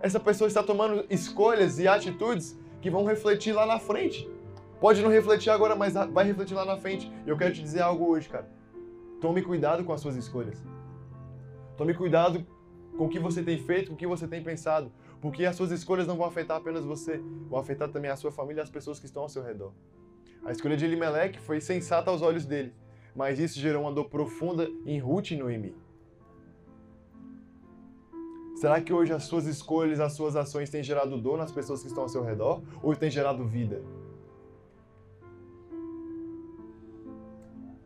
Essa 0.00 0.18
pessoa 0.18 0.48
está 0.48 0.62
tomando 0.62 1.04
escolhas 1.10 1.78
e 1.78 1.86
atitudes 1.86 2.58
que 2.80 2.90
vão 2.90 3.04
refletir 3.04 3.52
lá 3.52 3.66
na 3.66 3.78
frente. 3.78 4.26
Pode 4.82 5.00
não 5.00 5.10
refletir 5.10 5.48
agora, 5.48 5.76
mas 5.76 5.94
vai 5.94 6.24
refletir 6.24 6.54
lá 6.54 6.64
na 6.64 6.76
frente. 6.76 7.08
Eu 7.24 7.38
quero 7.38 7.54
te 7.54 7.62
dizer 7.62 7.82
algo 7.82 8.04
hoje, 8.04 8.28
cara. 8.28 8.50
Tome 9.20 9.40
cuidado 9.40 9.84
com 9.84 9.92
as 9.92 10.00
suas 10.00 10.16
escolhas. 10.16 10.60
Tome 11.76 11.94
cuidado 11.94 12.44
com 12.98 13.06
o 13.06 13.08
que 13.08 13.20
você 13.20 13.44
tem 13.44 13.58
feito, 13.58 13.90
com 13.90 13.94
o 13.94 13.96
que 13.96 14.08
você 14.08 14.26
tem 14.26 14.42
pensado. 14.42 14.90
Porque 15.20 15.44
as 15.44 15.54
suas 15.54 15.70
escolhas 15.70 16.08
não 16.08 16.16
vão 16.16 16.26
afetar 16.26 16.56
apenas 16.56 16.84
você, 16.84 17.22
vão 17.48 17.60
afetar 17.60 17.90
também 17.90 18.10
a 18.10 18.16
sua 18.16 18.32
família 18.32 18.60
e 18.60 18.64
as 18.64 18.70
pessoas 18.70 18.98
que 18.98 19.06
estão 19.06 19.22
ao 19.22 19.28
seu 19.28 19.44
redor. 19.44 19.70
A 20.44 20.50
escolha 20.50 20.76
de 20.76 20.84
Elimelec 20.84 21.38
foi 21.38 21.60
sensata 21.60 22.10
aos 22.10 22.20
olhos 22.20 22.44
dele, 22.44 22.74
mas 23.14 23.38
isso 23.38 23.60
gerou 23.60 23.82
uma 23.82 23.92
dor 23.92 24.06
profunda 24.06 24.68
em 24.84 24.98
Ruth 24.98 25.30
e 25.30 25.36
Noemi. 25.36 25.76
Será 28.56 28.80
que 28.80 28.92
hoje 28.92 29.12
as 29.12 29.22
suas 29.22 29.46
escolhas, 29.46 30.00
as 30.00 30.14
suas 30.14 30.34
ações 30.34 30.70
têm 30.70 30.82
gerado 30.82 31.16
dor 31.18 31.38
nas 31.38 31.52
pessoas 31.52 31.82
que 31.82 31.86
estão 31.86 32.02
ao 32.02 32.08
seu 32.08 32.24
redor 32.24 32.60
ou 32.82 32.96
têm 32.96 33.08
gerado 33.08 33.46
vida? 33.46 33.80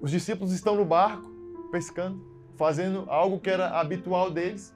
Os 0.06 0.12
discípulos 0.12 0.52
estão 0.52 0.76
no 0.76 0.84
barco, 0.84 1.28
pescando, 1.72 2.22
fazendo 2.54 3.06
algo 3.08 3.40
que 3.40 3.50
era 3.50 3.70
habitual 3.70 4.30
deles, 4.30 4.72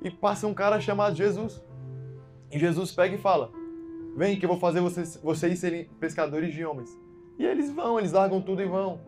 e 0.00 0.12
passa 0.12 0.46
um 0.46 0.54
cara 0.54 0.80
chamado 0.80 1.16
Jesus. 1.16 1.60
E 2.52 2.56
Jesus 2.56 2.92
pega 2.92 3.16
e 3.16 3.18
fala: 3.18 3.50
Vem 4.16 4.38
que 4.38 4.44
eu 4.44 4.48
vou 4.48 4.60
fazer 4.60 4.80
vocês, 4.80 5.18
vocês 5.20 5.58
serem 5.58 5.86
pescadores 5.98 6.54
de 6.54 6.64
homens. 6.64 6.96
E 7.36 7.44
eles 7.44 7.68
vão, 7.68 7.98
eles 7.98 8.12
largam 8.12 8.40
tudo 8.40 8.62
e 8.62 8.64
vão. 8.64 9.00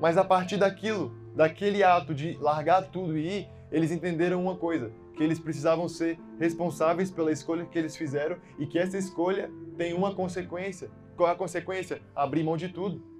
Mas 0.00 0.16
a 0.16 0.24
partir 0.24 0.56
daquilo, 0.56 1.12
daquele 1.34 1.82
ato 1.82 2.14
de 2.14 2.38
largar 2.40 2.84
tudo 2.84 3.18
e 3.18 3.40
ir, 3.40 3.48
eles 3.70 3.92
entenderam 3.92 4.40
uma 4.40 4.56
coisa: 4.56 4.90
que 5.14 5.22
eles 5.22 5.38
precisavam 5.38 5.90
ser 5.90 6.18
responsáveis 6.40 7.10
pela 7.10 7.30
escolha 7.30 7.66
que 7.66 7.78
eles 7.78 7.94
fizeram 7.94 8.38
e 8.58 8.66
que 8.66 8.78
essa 8.78 8.96
escolha 8.96 9.50
tem 9.76 9.92
uma 9.92 10.14
consequência. 10.14 10.90
Qual 11.18 11.28
é 11.28 11.32
a 11.32 11.36
consequência? 11.36 12.00
Abrir 12.14 12.42
mão 12.42 12.56
de 12.56 12.70
tudo. 12.70 13.14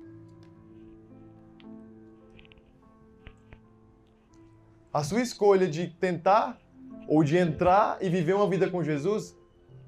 A 4.97 5.05
sua 5.05 5.21
escolha 5.21 5.69
de 5.69 5.88
tentar 5.88 6.59
ou 7.07 7.23
de 7.23 7.37
entrar 7.37 7.99
e 8.00 8.09
viver 8.09 8.33
uma 8.33 8.49
vida 8.49 8.71
com 8.71 8.83
Jesus 8.83 9.37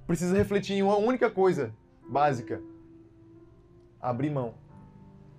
precisa 0.06 0.36
refletir 0.36 0.74
em 0.74 0.82
uma 0.82 0.98
única 0.98 1.30
coisa 1.30 1.74
básica: 2.06 2.60
abrir 3.98 4.28
mão. 4.28 4.52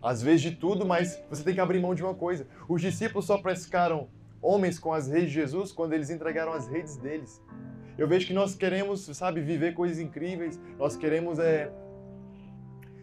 Às 0.01 0.23
vezes 0.23 0.41
de 0.41 0.51
tudo, 0.55 0.87
mas 0.87 1.21
você 1.29 1.43
tem 1.43 1.53
que 1.53 1.61
abrir 1.61 1.79
mão 1.79 1.93
de 1.93 2.03
uma 2.03 2.15
coisa. 2.15 2.47
Os 2.67 2.81
discípulos 2.81 3.25
só 3.27 3.37
pescaram 3.37 4.09
homens 4.41 4.79
com 4.79 4.91
as 4.91 5.07
redes 5.07 5.27
de 5.27 5.35
Jesus 5.35 5.71
quando 5.71 5.93
eles 5.93 6.09
entregaram 6.09 6.51
as 6.51 6.67
redes 6.67 6.97
deles. 6.97 7.39
Eu 7.95 8.07
vejo 8.07 8.25
que 8.25 8.33
nós 8.33 8.55
queremos, 8.55 9.05
sabe, 9.15 9.39
viver 9.39 9.75
coisas 9.75 9.99
incríveis, 9.99 10.59
nós 10.79 10.97
queremos, 10.97 11.37
é, 11.37 11.71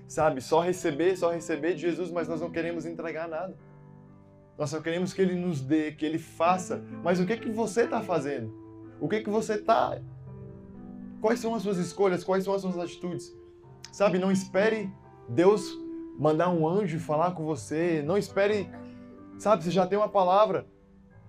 sabe, 0.08 0.40
só 0.40 0.62
receber, 0.62 1.16
só 1.16 1.30
receber 1.30 1.74
de 1.74 1.82
Jesus, 1.82 2.10
mas 2.10 2.26
nós 2.26 2.40
não 2.40 2.50
queremos 2.50 2.84
entregar 2.84 3.28
nada. 3.28 3.56
Nós 4.58 4.70
só 4.70 4.80
queremos 4.80 5.12
que 5.12 5.20
Ele 5.20 5.34
nos 5.34 5.60
dê, 5.60 5.92
que 5.92 6.04
Ele 6.04 6.18
faça. 6.18 6.82
Mas 7.02 7.20
o 7.20 7.26
que 7.26 7.36
que 7.36 7.50
você 7.50 7.82
está 7.82 8.00
fazendo? 8.00 8.52
O 9.00 9.08
que 9.08 9.20
que 9.20 9.30
você 9.30 9.54
está? 9.54 10.00
Quais 11.20 11.40
são 11.40 11.54
as 11.54 11.62
suas 11.62 11.78
escolhas? 11.78 12.24
Quais 12.24 12.44
são 12.44 12.54
as 12.54 12.62
suas 12.62 12.78
atitudes? 12.78 13.34
Sabe, 13.92 14.18
não 14.18 14.30
espere 14.30 14.90
Deus 15.28 15.78
mandar 16.18 16.50
um 16.50 16.66
anjo 16.66 16.98
falar 16.98 17.32
com 17.32 17.44
você. 17.44 18.02
Não 18.02 18.16
espere, 18.16 18.70
sabe, 19.38 19.64
você 19.64 19.70
já 19.70 19.86
tem 19.86 19.98
uma 19.98 20.08
palavra. 20.08 20.66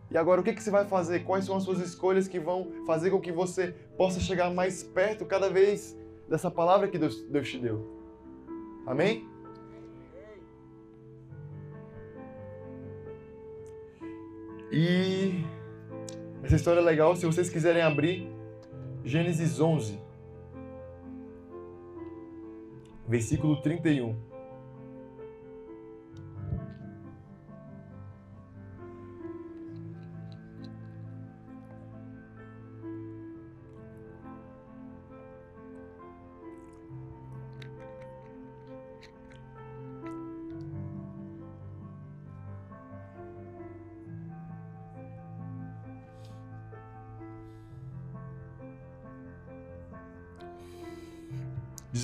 E 0.09 0.17
agora 0.17 0.39
o 0.39 0.43
que 0.43 0.53
que 0.53 0.63
você 0.63 0.71
vai 0.71 0.85
fazer? 0.85 1.25
Quais 1.25 1.45
são 1.45 1.57
as 1.57 1.63
suas 1.63 1.79
escolhas 1.79 2.27
que 2.27 2.39
vão 2.39 2.71
fazer 2.85 3.11
com 3.11 3.19
que 3.19 3.31
você 3.31 3.75
possa 3.97 4.19
chegar 4.19 4.49
mais 4.53 4.83
perto 4.83 5.25
cada 5.25 5.49
vez 5.49 5.97
dessa 6.29 6.49
palavra 6.49 6.87
que 6.87 6.97
Deus, 6.97 7.21
Deus 7.23 7.49
te 7.49 7.59
deu? 7.59 7.85
Amém? 8.85 9.27
E 14.71 15.43
essa 16.43 16.55
história 16.55 16.79
é 16.79 16.83
legal, 16.83 17.15
se 17.15 17.25
vocês 17.25 17.49
quiserem 17.49 17.81
abrir 17.81 18.27
Gênesis 19.03 19.59
11, 19.59 19.99
versículo 23.07 23.61
31. 23.61 24.15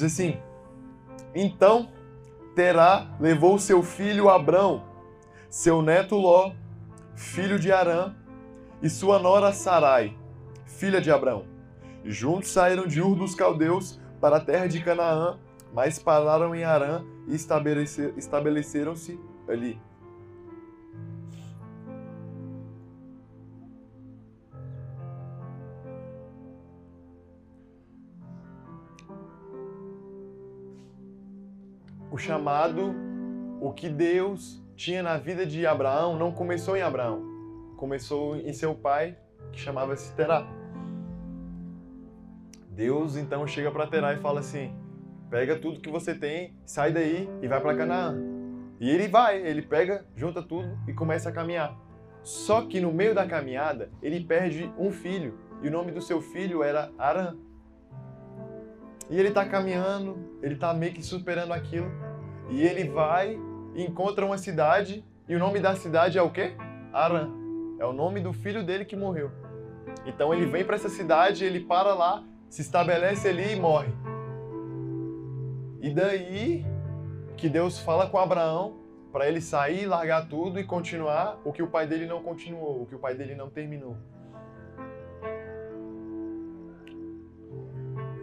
Diz 0.03 0.12
assim: 0.12 0.38
Então 1.33 1.89
Terá 2.53 3.07
levou 3.19 3.57
seu 3.57 3.81
filho 3.81 4.29
Abrão, 4.29 4.83
seu 5.50 5.81
neto 5.81 6.15
Ló, 6.17 6.51
filho 7.15 7.57
de 7.57 7.72
Arã, 7.72 8.13
e 8.81 8.89
sua 8.89 9.17
nora 9.17 9.53
Sarai, 9.53 10.15
filha 10.65 11.00
de 11.00 11.10
Abrão. 11.10 11.45
Juntos 12.03 12.50
saíram 12.50 12.86
de 12.86 13.01
Ur 13.01 13.15
dos 13.15 13.33
Caldeus 13.33 13.98
para 14.19 14.38
a 14.38 14.41
terra 14.41 14.67
de 14.67 14.83
Canaã, 14.83 15.39
mas 15.74 15.98
pararam 15.98 16.53
em 16.53 16.65
Arã 16.65 17.03
e 17.25 17.33
estabeleceram-se 17.33 19.17
ali. 19.48 19.81
O 32.13 32.17
chamado, 32.20 32.93
o 33.60 33.74
que 33.74 33.89
Deus 33.89 34.63
tinha 34.75 35.01
na 35.01 35.17
vida 35.17 35.48
de 35.48 35.65
Abraão 35.65 36.15
não 36.15 36.32
começou 36.32 36.77
em 36.77 36.82
Abraão, 36.84 37.24
começou 37.75 38.36
em 38.36 38.53
seu 38.53 38.75
pai, 38.75 39.17
que 39.51 39.60
chamava-se 39.60 40.13
Terá. 40.15 40.46
Deus 42.70 43.17
então 43.17 43.48
chega 43.48 43.72
para 43.72 43.88
Terá 43.88 44.13
e 44.13 44.17
fala 44.17 44.41
assim: 44.41 44.75
pega 45.27 45.58
tudo 45.58 45.82
que 45.82 45.89
você 45.89 46.13
tem, 46.13 46.55
sai 46.63 46.93
daí 46.93 47.27
e 47.41 47.48
vai 47.48 47.60
para 47.60 47.75
Canaã. 47.75 48.15
E 48.79 48.91
ele 48.91 49.08
vai, 49.08 49.41
ele 49.41 49.63
pega, 49.63 50.05
junta 50.15 50.43
tudo 50.43 50.77
e 50.88 50.93
começa 50.93 51.29
a 51.29 51.32
caminhar. 51.32 51.75
Só 52.22 52.62
que 52.62 52.79
no 52.79 52.93
meio 52.93 53.15
da 53.15 53.25
caminhada, 53.25 53.89
ele 54.03 54.24
perde 54.24 54.72
um 54.77 54.91
filho, 54.91 55.39
e 55.63 55.67
o 55.67 55.72
nome 55.72 55.91
do 55.91 56.00
seu 56.00 56.22
filho 56.22 56.62
era 56.62 56.91
Arã. 56.96 57.36
E 59.10 59.20
ele 59.20 59.29
está 59.29 59.46
caminhando, 59.46 60.38
ele 60.43 60.53
está 60.53 60.74
meio 60.75 60.93
que 60.93 61.01
superando 61.01 61.53
aquilo. 61.53 62.02
E 62.50 62.62
ele 62.62 62.90
vai 62.90 63.40
e 63.74 63.84
encontra 63.84 64.26
uma 64.26 64.38
cidade. 64.38 65.04
E 65.28 65.36
o 65.36 65.40
nome 65.40 65.60
da 65.60 65.76
cidade 65.76 66.18
é 66.18 66.22
o 66.22 66.30
quê? 66.30 66.56
Arã. 66.92 67.30
É 67.80 67.86
o 67.86 67.94
nome 67.94 68.20
do 68.20 68.34
filho 68.34 68.64
dele 68.64 68.86
que 68.86 68.96
morreu. 68.96 69.32
Então 70.06 70.34
ele 70.34 70.46
vem 70.46 70.64
para 70.64 70.76
essa 70.76 70.90
cidade, 70.90 71.44
ele 71.44 71.60
para 71.60 71.94
lá, 71.94 72.24
se 72.50 72.62
estabelece 72.62 73.28
ali 73.28 73.54
e 73.54 73.56
morre. 73.56 73.94
E 75.82 75.94
daí 75.94 76.66
que 77.36 77.50
Deus 77.50 77.80
fala 77.80 78.08
com 78.08 78.18
Abraão 78.18 78.78
para 79.12 79.28
ele 79.28 79.42
sair, 79.42 79.86
largar 79.86 80.28
tudo 80.28 80.60
e 80.60 80.64
continuar 80.64 81.40
o 81.44 81.52
que 81.52 81.62
o 81.62 81.68
pai 81.68 81.86
dele 81.86 82.06
não 82.06 82.24
continuou, 82.24 82.82
o 82.82 82.86
que 82.86 82.96
o 82.96 83.00
pai 83.00 83.16
dele 83.16 83.36
não 83.36 83.50
terminou. 83.50 83.96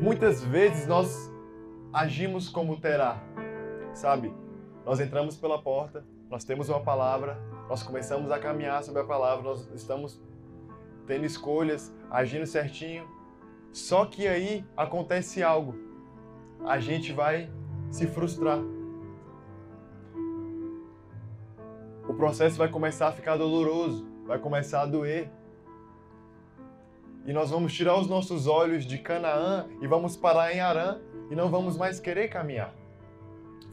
Muitas 0.01 0.43
vezes 0.43 0.87
nós 0.87 1.31
agimos 1.93 2.49
como 2.49 2.81
Terá, 2.81 3.23
sabe? 3.95 4.33
Nós 4.85 5.01
entramos 5.01 5.37
pela 5.37 5.61
porta, 5.61 6.05
nós 6.31 6.45
temos 6.45 6.69
uma 6.69 6.81
palavra, 6.81 7.39
nós 7.69 7.83
começamos 7.83 8.31
a 8.31 8.39
caminhar 8.39 8.83
sobre 8.83 9.03
a 9.03 9.05
palavra, 9.05 9.45
nós 9.45 9.69
estamos 9.75 10.21
tendo 11.07 11.25
escolhas, 11.25 11.93
agindo 12.11 12.47
certinho, 12.47 13.05
Só 13.73 14.05
que 14.05 14.27
aí 14.27 14.65
acontece 14.77 15.43
algo. 15.43 15.75
A 16.65 16.81
gente 16.81 17.13
vai 17.13 17.49
se 17.91 18.07
frustrar. 18.07 18.59
O 22.09 22.15
processo 22.15 22.59
vai 22.59 22.69
começar 22.69 23.09
a 23.09 23.13
ficar 23.13 23.37
doloroso, 23.37 24.05
vai 24.27 24.41
começar 24.41 24.83
a 24.83 24.87
doer. 24.87 25.31
E 27.25 27.33
nós 27.33 27.51
vamos 27.51 27.73
tirar 27.73 27.97
os 27.97 28.09
nossos 28.09 28.49
olhos 28.49 28.85
de 28.85 28.99
Canaã 28.99 29.69
e 29.81 29.87
vamos 29.87 30.17
parar 30.17 30.53
em 30.53 30.61
Arã 30.61 31.01
e 31.31 31.37
não 31.37 31.49
vamos 31.49 31.77
mais 31.77 32.01
querer 32.01 32.29
caminhar. 32.29 32.75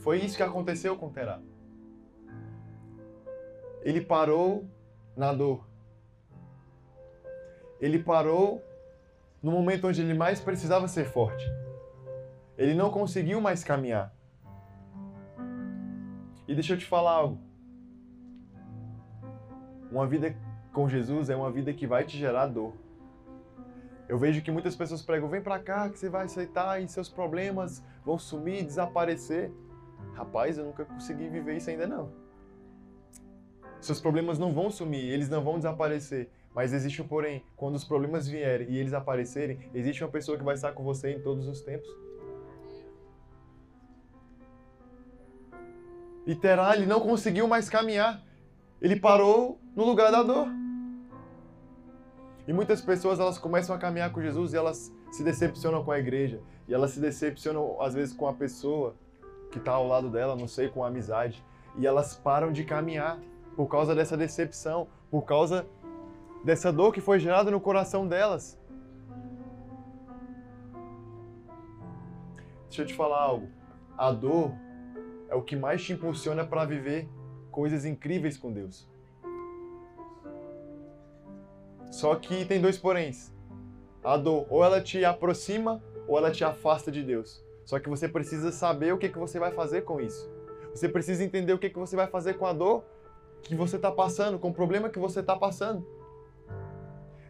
Foi 0.08 0.20
isso 0.20 0.38
que 0.38 0.44
aconteceu 0.44 0.96
com 0.96 1.10
Terá. 1.10 1.42
Ele 3.82 4.00
parou 4.00 4.66
na 5.18 5.34
dor. 5.34 5.68
Ele 7.78 8.00
parou 8.00 8.64
no 9.44 9.52
momento 9.52 9.86
onde 9.86 10.02
ele 10.02 10.14
mais 10.14 10.40
precisava 10.40 10.88
ser 10.88 11.08
forte. 11.08 11.44
Ele 12.58 12.74
não 12.74 12.90
conseguiu 12.90 13.42
mais 13.42 13.66
caminhar. 13.66 14.16
E 16.48 16.56
deixa 16.56 16.76
eu 16.76 16.78
te 16.78 16.86
falar 16.86 17.12
algo. 17.12 17.42
Uma 19.92 20.08
vida 20.08 20.34
com 20.72 20.88
Jesus 20.88 21.30
é 21.30 21.36
uma 21.36 21.52
vida 21.52 21.74
que 21.74 21.86
vai 21.86 22.06
te 22.06 22.18
gerar 22.18 22.48
dor. 22.48 22.74
Eu 24.08 24.18
vejo 24.18 24.42
que 24.42 24.52
muitas 24.52 24.74
pessoas 24.74 25.02
pregam: 25.02 25.28
vem 25.28 25.42
pra 25.42 25.60
cá 25.60 25.90
que 25.90 26.00
você 26.00 26.08
vai 26.08 26.24
aceitar 26.24 26.82
e 26.82 26.88
seus 26.88 27.10
problemas 27.10 27.84
vão 28.06 28.18
sumir, 28.18 28.64
desaparecer. 28.64 29.52
Rapaz, 30.18 30.58
eu 30.58 30.66
nunca 30.66 30.84
consegui 30.84 31.30
viver 31.30 31.58
isso 31.58 31.70
ainda 31.70 31.86
não. 31.86 32.12
Seus 33.80 34.02
problemas 34.02 34.40
não 34.40 34.52
vão 34.52 34.72
sumir, 34.72 35.06
eles 35.14 35.30
não 35.30 35.44
vão 35.44 35.58
desaparecer. 35.58 36.32
Mas 36.56 36.74
existe 36.74 37.04
um 37.04 37.08
porém, 37.08 37.44
quando 37.56 37.76
os 37.76 37.84
problemas 37.84 38.28
vierem 38.28 38.68
e 38.68 38.80
eles 38.80 38.94
aparecerem, 38.94 39.60
existe 39.76 40.04
uma 40.04 40.10
pessoa 40.10 40.36
que 40.36 40.44
vai 40.44 40.56
estar 40.56 40.72
com 40.72 40.84
você 40.84 41.12
em 41.12 41.22
todos 41.22 41.48
os 41.48 41.62
tempos. 41.62 41.88
E 46.26 46.34
Terá, 46.34 46.76
ele 46.76 46.88
não 46.88 47.00
conseguiu 47.00 47.48
mais 47.48 47.70
caminhar. 47.70 48.20
Ele 48.82 49.00
parou 49.00 49.60
no 49.76 49.86
lugar 49.86 50.12
da 50.12 50.24
dor. 50.24 50.48
E 52.48 52.52
muitas 52.52 52.82
pessoas 52.82 53.20
elas 53.20 53.38
começam 53.38 53.76
a 53.76 53.78
caminhar 53.78 54.12
com 54.12 54.20
Jesus 54.20 54.52
e 54.52 54.58
elas 54.58 54.92
se 55.12 55.24
decepcionam 55.24 55.84
com 55.84 55.92
a 55.92 56.00
igreja. 56.00 56.42
E 56.68 56.74
elas 56.74 56.90
se 56.90 57.00
decepcionam 57.00 57.80
às 57.80 57.94
vezes 57.94 58.16
com 58.16 58.28
a 58.28 58.34
pessoa 58.34 58.96
que 59.52 59.58
está 59.58 59.72
ao 59.72 59.88
lado 59.88 60.10
dela, 60.10 60.36
não 60.36 60.48
sei, 60.48 60.70
com 60.70 60.84
amizade. 60.84 61.44
E 61.78 61.86
elas 61.86 62.16
param 62.16 62.52
de 62.52 62.64
caminhar 62.64 63.20
por 63.56 63.68
causa 63.68 63.96
dessa 63.96 64.18
decepção, 64.18 64.88
por 65.10 65.24
causa 65.24 65.66
dessa 66.44 66.72
dor 66.72 66.94
que 66.94 67.02
foi 67.02 67.20
gerada 67.20 67.52
no 67.52 67.60
coração 67.60 68.08
delas. 68.08 68.60
Deixa 72.68 72.82
eu 72.82 72.86
te 72.86 72.94
falar 72.94 73.22
algo. 73.22 73.50
A 73.98 74.12
dor 74.12 74.52
é 75.30 75.36
o 75.36 75.42
que 75.42 75.56
mais 75.56 75.84
te 75.84 75.94
impulsiona 75.94 76.46
para 76.46 76.66
viver 76.66 77.10
coisas 77.50 77.86
incríveis 77.86 78.38
com 78.38 78.52
Deus. 78.52 78.88
Só 81.92 82.16
que 82.16 82.46
tem 82.46 82.62
dois 82.62 82.78
poréns. 82.78 83.34
A 84.04 84.18
dor, 84.18 84.46
ou 84.50 84.64
ela 84.64 84.80
te 84.82 85.04
aproxima, 85.04 85.82
ou 86.08 86.18
ela 86.18 86.32
te 86.32 86.44
afasta 86.44 86.92
de 86.92 87.04
Deus. 87.04 87.44
Só 87.68 87.78
que 87.80 87.90
você 87.90 88.08
precisa 88.08 88.50
saber 88.50 88.94
o 88.94 88.98
que, 88.98 89.10
que 89.10 89.20
você 89.20 89.38
vai 89.38 89.52
fazer 89.52 89.82
com 89.82 90.00
isso. 90.00 90.32
Você 90.74 90.88
precisa 90.88 91.22
entender 91.22 91.52
o 91.52 91.60
que, 91.60 91.70
que 91.70 91.78
você 91.78 91.98
vai 91.98 92.08
fazer 92.08 92.36
com 92.36 92.46
a 92.46 92.54
dor 92.54 92.86
que 93.44 93.54
você 93.56 93.76
está 93.76 93.92
passando, 93.92 94.40
com 94.40 94.48
o 94.48 94.54
problema 94.54 94.90
que 94.90 94.98
você 94.98 95.20
está 95.20 95.36
passando. 95.36 95.86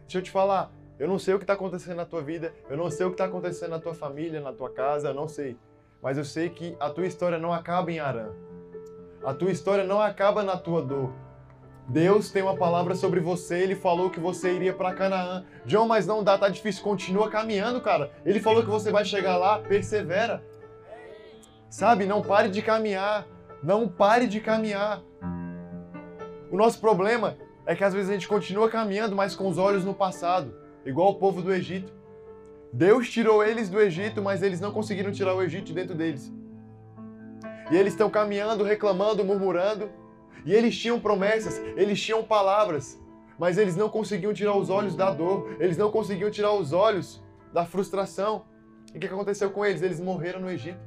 Deixa 0.02 0.18
eu 0.18 0.22
te 0.22 0.30
falar, 0.30 0.72
eu 0.96 1.08
não 1.08 1.18
sei 1.18 1.34
o 1.34 1.38
que 1.38 1.42
está 1.42 1.54
acontecendo 1.54 1.96
na 1.96 2.06
tua 2.06 2.22
vida, 2.22 2.54
eu 2.70 2.76
não 2.76 2.88
sei 2.88 3.04
o 3.04 3.08
que 3.08 3.14
está 3.14 3.24
acontecendo 3.24 3.70
na 3.70 3.80
tua 3.80 3.94
família, 3.94 4.40
na 4.40 4.52
tua 4.52 4.70
casa, 4.70 5.08
eu 5.08 5.14
não 5.14 5.26
sei. 5.26 5.56
Mas 6.00 6.16
eu 6.16 6.24
sei 6.24 6.48
que 6.48 6.76
a 6.78 6.88
tua 6.88 7.04
história 7.04 7.36
não 7.36 7.52
acaba 7.52 7.90
em 7.90 7.98
Arã. 7.98 8.30
A 9.24 9.34
tua 9.34 9.50
história 9.50 9.82
não 9.82 10.00
acaba 10.00 10.44
na 10.44 10.56
tua 10.56 10.80
dor. 10.80 11.12
Deus 11.88 12.30
tem 12.30 12.42
uma 12.42 12.54
palavra 12.54 12.94
sobre 12.94 13.18
você, 13.18 13.60
ele 13.60 13.74
falou 13.74 14.10
que 14.10 14.20
você 14.20 14.52
iria 14.52 14.74
para 14.74 14.94
Canaã. 14.94 15.46
John, 15.64 15.86
mas 15.86 16.06
não 16.06 16.22
dá, 16.22 16.36
tá 16.36 16.50
difícil, 16.50 16.82
continua 16.84 17.30
caminhando, 17.30 17.80
cara. 17.80 18.12
Ele 18.26 18.40
falou 18.40 18.62
que 18.62 18.68
você 18.68 18.92
vai 18.92 19.06
chegar 19.06 19.38
lá, 19.38 19.58
persevera. 19.58 20.44
Sabe, 21.70 22.04
não 22.04 22.20
pare 22.20 22.50
de 22.50 22.60
caminhar. 22.60 23.26
Não 23.62 23.88
pare 23.88 24.26
de 24.26 24.38
caminhar. 24.38 25.02
O 26.50 26.56
nosso 26.58 26.78
problema 26.78 27.38
é 27.64 27.74
que 27.74 27.82
às 27.82 27.94
vezes 27.94 28.10
a 28.10 28.12
gente 28.12 28.28
continua 28.28 28.68
caminhando, 28.68 29.16
mas 29.16 29.34
com 29.34 29.48
os 29.48 29.56
olhos 29.56 29.82
no 29.82 29.94
passado, 29.94 30.54
igual 30.84 31.10
o 31.10 31.14
povo 31.14 31.40
do 31.40 31.52
Egito. 31.52 31.92
Deus 32.70 33.08
tirou 33.08 33.42
eles 33.42 33.70
do 33.70 33.80
Egito, 33.80 34.20
mas 34.20 34.42
eles 34.42 34.60
não 34.60 34.72
conseguiram 34.72 35.10
tirar 35.10 35.34
o 35.34 35.42
Egito 35.42 35.66
de 35.66 35.74
dentro 35.74 35.94
deles. 35.94 36.30
E 37.70 37.76
eles 37.76 37.94
estão 37.94 38.10
caminhando, 38.10 38.62
reclamando, 38.62 39.24
murmurando. 39.24 39.90
E 40.48 40.54
eles 40.54 40.74
tinham 40.78 40.98
promessas, 40.98 41.58
eles 41.76 42.00
tinham 42.00 42.24
palavras, 42.24 42.98
mas 43.38 43.58
eles 43.58 43.76
não 43.76 43.90
conseguiam 43.90 44.32
tirar 44.32 44.56
os 44.56 44.70
olhos 44.70 44.96
da 44.96 45.10
dor, 45.10 45.54
eles 45.60 45.76
não 45.76 45.90
conseguiam 45.90 46.30
tirar 46.30 46.54
os 46.54 46.72
olhos 46.72 47.22
da 47.52 47.66
frustração. 47.66 48.46
E 48.94 48.96
o 48.96 49.00
que 49.00 49.06
aconteceu 49.06 49.50
com 49.50 49.62
eles? 49.62 49.82
Eles 49.82 50.00
morreram 50.00 50.40
no 50.40 50.50
Egito, 50.50 50.80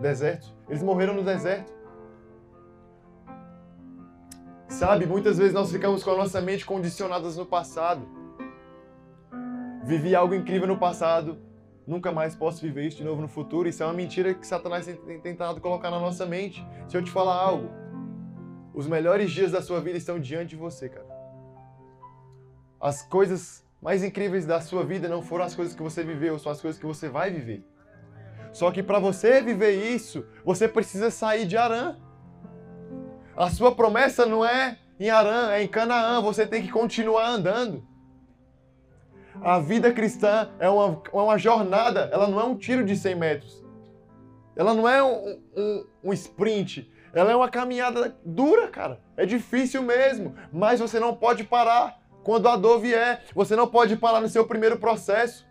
deserto. 0.00 0.52
Eles 0.68 0.82
morreram 0.82 1.14
no 1.14 1.22
deserto. 1.22 1.72
Sabe, 4.66 5.06
muitas 5.06 5.38
vezes 5.38 5.54
nós 5.54 5.70
ficamos 5.70 6.02
com 6.02 6.10
a 6.10 6.16
nossa 6.16 6.40
mente 6.40 6.66
condicionadas 6.66 7.36
no 7.36 7.46
passado. 7.46 8.02
Vivi 9.84 10.16
algo 10.16 10.34
incrível 10.34 10.66
no 10.66 10.78
passado, 10.78 11.38
nunca 11.86 12.10
mais 12.10 12.34
posso 12.34 12.60
viver 12.60 12.88
isso 12.88 12.96
de 12.96 13.04
novo 13.04 13.22
no 13.22 13.28
futuro. 13.28 13.68
Isso 13.68 13.84
é 13.84 13.86
uma 13.86 13.94
mentira 13.94 14.34
que 14.34 14.44
Satanás 14.44 14.84
tem 14.84 15.20
tentado 15.20 15.60
colocar 15.60 15.92
na 15.92 16.00
nossa 16.00 16.26
mente. 16.26 16.66
Se 16.88 16.96
eu 16.96 17.04
te 17.04 17.10
falar 17.12 17.36
algo, 17.36 17.85
os 18.76 18.86
melhores 18.86 19.30
dias 19.30 19.52
da 19.52 19.62
sua 19.62 19.80
vida 19.80 19.96
estão 19.96 20.20
diante 20.20 20.50
de 20.50 20.56
você, 20.56 20.90
cara. 20.90 21.06
As 22.78 23.00
coisas 23.00 23.66
mais 23.80 24.04
incríveis 24.04 24.44
da 24.44 24.60
sua 24.60 24.84
vida 24.84 25.08
não 25.08 25.22
foram 25.22 25.46
as 25.46 25.54
coisas 25.54 25.74
que 25.74 25.82
você 25.82 26.04
viveu, 26.04 26.38
são 26.38 26.52
as 26.52 26.60
coisas 26.60 26.78
que 26.78 26.84
você 26.84 27.08
vai 27.08 27.30
viver. 27.30 27.64
Só 28.52 28.70
que 28.70 28.82
para 28.82 28.98
você 28.98 29.40
viver 29.40 29.72
isso, 29.94 30.26
você 30.44 30.68
precisa 30.68 31.10
sair 31.10 31.46
de 31.46 31.56
Arã. 31.56 31.96
A 33.34 33.48
sua 33.48 33.74
promessa 33.74 34.26
não 34.26 34.44
é 34.44 34.78
em 35.00 35.08
Arã, 35.08 35.52
é 35.52 35.62
em 35.62 35.68
Canaã. 35.68 36.20
Você 36.20 36.46
tem 36.46 36.62
que 36.62 36.70
continuar 36.70 37.28
andando. 37.30 37.82
A 39.40 39.58
vida 39.58 39.90
cristã 39.90 40.50
é 40.58 40.68
uma, 40.68 41.02
é 41.10 41.16
uma 41.16 41.38
jornada, 41.38 42.10
ela 42.12 42.28
não 42.28 42.38
é 42.38 42.44
um 42.44 42.56
tiro 42.56 42.84
de 42.84 42.94
100 42.94 43.14
metros. 43.14 43.64
Ela 44.54 44.74
não 44.74 44.86
é 44.86 45.02
um, 45.02 45.40
um, 45.56 45.86
um 46.04 46.12
sprint. 46.12 46.90
Ela 47.16 47.32
é 47.32 47.34
uma 47.34 47.48
caminhada 47.48 48.14
dura, 48.22 48.68
cara. 48.68 49.00
É 49.16 49.24
difícil 49.24 49.80
mesmo. 49.82 50.36
Mas 50.52 50.80
você 50.80 51.00
não 51.00 51.16
pode 51.16 51.44
parar 51.44 51.98
quando 52.22 52.46
a 52.46 52.56
dor 52.56 52.78
vier. 52.78 53.24
Você 53.34 53.56
não 53.56 53.66
pode 53.66 53.96
parar 53.96 54.20
no 54.20 54.28
seu 54.28 54.46
primeiro 54.46 54.78
processo. 54.78 55.46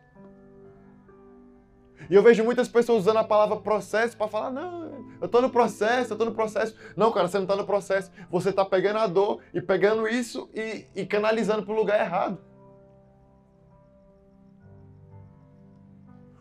E 2.08 2.14
eu 2.14 2.22
vejo 2.22 2.44
muitas 2.44 2.68
pessoas 2.68 3.00
usando 3.00 3.18
a 3.18 3.24
palavra 3.24 3.58
processo 3.58 4.16
para 4.16 4.28
falar, 4.28 4.52
não, 4.52 5.08
eu 5.20 5.28
tô 5.28 5.42
no 5.42 5.50
processo, 5.50 6.14
eu 6.14 6.18
tô 6.20 6.26
no 6.26 6.36
processo. 6.36 6.76
Não, 6.96 7.12
cara, 7.12 7.28
você 7.28 7.40
não 7.40 7.48
tá 7.48 7.56
no 7.56 7.66
processo. 7.66 8.12
Você 8.30 8.54
tá 8.54 8.64
pegando 8.64 9.00
a 9.00 9.08
dor 9.08 9.42
e 9.52 9.60
pegando 9.60 10.08
isso 10.08 10.48
e, 10.54 10.86
e 10.96 11.04
canalizando 11.04 11.64
para 11.64 11.74
o 11.74 11.76
lugar 11.76 12.00
errado. 12.00 12.38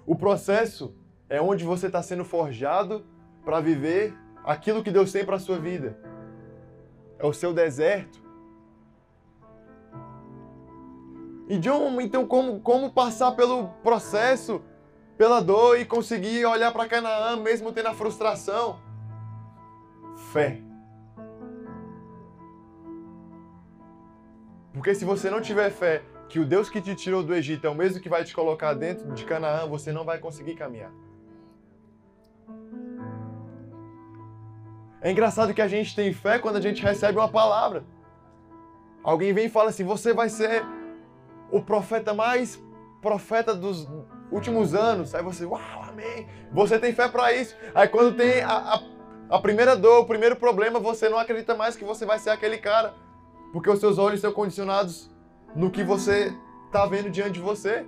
O 0.06 0.14
processo 0.14 0.94
é 1.30 1.40
onde 1.40 1.64
você 1.64 1.86
está 1.86 2.02
sendo 2.02 2.26
forjado 2.26 3.06
para 3.42 3.58
viver 3.58 4.14
aquilo 4.44 4.82
que 4.82 4.90
Deus 4.90 5.10
tem 5.10 5.24
para 5.24 5.36
a 5.36 5.40
sua 5.40 5.58
vida. 5.58 5.98
É 7.18 7.26
o 7.26 7.32
seu 7.32 7.52
deserto. 7.52 8.22
E 11.48 11.58
John, 11.58 12.00
então 12.00 12.26
como, 12.26 12.60
como 12.60 12.92
passar 12.92 13.32
pelo 13.32 13.68
processo 13.82 14.62
pela 15.16 15.40
dor 15.40 15.78
e 15.78 15.84
conseguir 15.84 16.44
olhar 16.44 16.72
para 16.72 16.88
Canaã 16.88 17.36
mesmo 17.36 17.72
tendo 17.72 17.88
a 17.88 17.94
frustração. 17.94 18.80
Fé. 20.32 20.60
Porque 24.72 24.94
se 24.94 25.04
você 25.04 25.30
não 25.30 25.40
tiver 25.40 25.70
fé 25.70 26.02
que 26.28 26.40
o 26.40 26.44
Deus 26.44 26.68
que 26.68 26.80
te 26.80 26.94
tirou 26.96 27.22
do 27.22 27.34
Egito 27.34 27.66
é 27.66 27.70
o 27.70 27.74
mesmo 27.74 28.00
que 28.00 28.08
vai 28.08 28.24
te 28.24 28.34
colocar 28.34 28.74
dentro 28.74 29.12
de 29.12 29.24
Canaã, 29.24 29.66
você 29.66 29.92
não 29.92 30.04
vai 30.04 30.18
conseguir 30.18 30.56
caminhar. 30.56 30.90
É 35.04 35.10
engraçado 35.10 35.52
que 35.52 35.60
a 35.60 35.68
gente 35.68 35.94
tem 35.94 36.14
fé 36.14 36.38
quando 36.38 36.56
a 36.56 36.60
gente 36.62 36.82
recebe 36.82 37.18
uma 37.18 37.28
palavra. 37.28 37.84
Alguém 39.02 39.34
vem 39.34 39.44
e 39.44 39.50
fala 39.50 39.68
assim: 39.68 39.84
você 39.84 40.14
vai 40.14 40.30
ser 40.30 40.64
o 41.50 41.60
profeta 41.60 42.14
mais 42.14 42.58
profeta 43.02 43.54
dos 43.54 43.86
últimos 44.32 44.74
anos. 44.74 45.14
Aí 45.14 45.22
você, 45.22 45.44
uau, 45.44 45.60
amém. 45.86 46.26
Você 46.50 46.78
tem 46.78 46.94
fé 46.94 47.06
para 47.06 47.34
isso. 47.34 47.54
Aí 47.74 47.86
quando 47.86 48.16
tem 48.16 48.40
a, 48.40 48.56
a, 48.56 48.82
a, 49.28 49.38
primeira 49.38 49.76
dor, 49.76 50.00
o 50.00 50.06
primeiro 50.06 50.36
problema, 50.36 50.80
você 50.80 51.06
não 51.06 51.18
acredita 51.18 51.54
mais 51.54 51.76
que 51.76 51.84
você 51.84 52.06
vai 52.06 52.18
ser 52.18 52.30
aquele 52.30 52.56
cara. 52.56 52.94
Porque 53.52 53.68
os 53.68 53.80
seus 53.80 53.98
olhos 53.98 54.20
estão 54.20 54.32
condicionados 54.32 55.10
no 55.54 55.70
que 55.70 55.84
você 55.84 56.34
está 56.64 56.86
vendo 56.86 57.10
diante 57.10 57.32
de 57.32 57.40
você. 57.40 57.86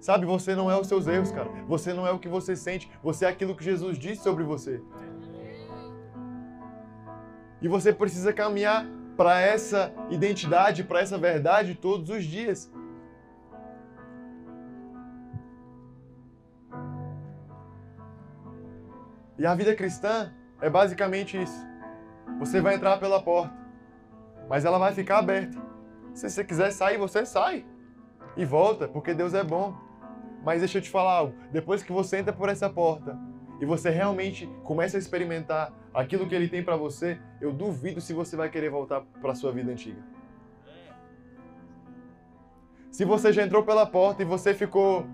Sabe, 0.00 0.24
você 0.24 0.54
não 0.54 0.70
é 0.70 0.80
os 0.80 0.86
seus 0.86 1.06
erros, 1.06 1.30
cara. 1.30 1.50
Você 1.68 1.92
não 1.92 2.06
é 2.06 2.10
o 2.10 2.18
que 2.18 2.28
você 2.28 2.56
sente. 2.56 2.90
Você 3.02 3.26
é 3.26 3.28
aquilo 3.28 3.54
que 3.54 3.62
Jesus 3.62 3.98
disse 3.98 4.22
sobre 4.22 4.44
você. 4.44 4.80
E 7.60 7.68
você 7.68 7.92
precisa 7.92 8.32
caminhar 8.32 8.86
para 9.16 9.40
essa 9.40 9.92
identidade, 10.10 10.84
para 10.84 11.00
essa 11.00 11.16
verdade 11.16 11.74
todos 11.74 12.10
os 12.10 12.24
dias. 12.24 12.70
E 19.38 19.44
a 19.46 19.54
vida 19.54 19.74
cristã 19.74 20.32
é 20.60 20.68
basicamente 20.68 21.40
isso. 21.40 21.66
Você 22.38 22.60
vai 22.60 22.74
entrar 22.74 22.98
pela 22.98 23.22
porta, 23.22 23.54
mas 24.48 24.64
ela 24.64 24.78
vai 24.78 24.92
ficar 24.92 25.18
aberta. 25.18 25.58
Se 26.14 26.28
você 26.28 26.44
quiser 26.44 26.70
sair, 26.70 26.98
você 26.98 27.24
sai 27.26 27.64
e 28.36 28.44
volta, 28.44 28.88
porque 28.88 29.14
Deus 29.14 29.34
é 29.34 29.44
bom. 29.44 29.74
Mas 30.42 30.60
deixa 30.60 30.78
eu 30.78 30.82
te 30.82 30.90
falar 30.90 31.12
algo: 31.12 31.34
depois 31.52 31.82
que 31.82 31.92
você 31.92 32.18
entra 32.18 32.32
por 32.32 32.48
essa 32.48 32.70
porta 32.70 33.18
e 33.60 33.66
você 33.66 33.90
realmente 33.90 34.46
começa 34.64 34.96
a 34.96 35.00
experimentar 35.00 35.72
aquilo 35.96 36.26
que 36.26 36.34
Ele 36.34 36.46
tem 36.46 36.62
para 36.62 36.76
você, 36.76 37.18
eu 37.40 37.50
duvido 37.50 38.02
se 38.02 38.12
você 38.12 38.36
vai 38.36 38.50
querer 38.50 38.68
voltar 38.68 39.00
para 39.22 39.34
sua 39.34 39.50
vida 39.50 39.72
antiga. 39.72 40.02
Se 42.90 43.04
você 43.04 43.32
já 43.32 43.42
entrou 43.42 43.62
pela 43.62 43.86
porta 43.86 44.22
e 44.22 44.24
você 44.26 44.52
ficou 44.52 45.06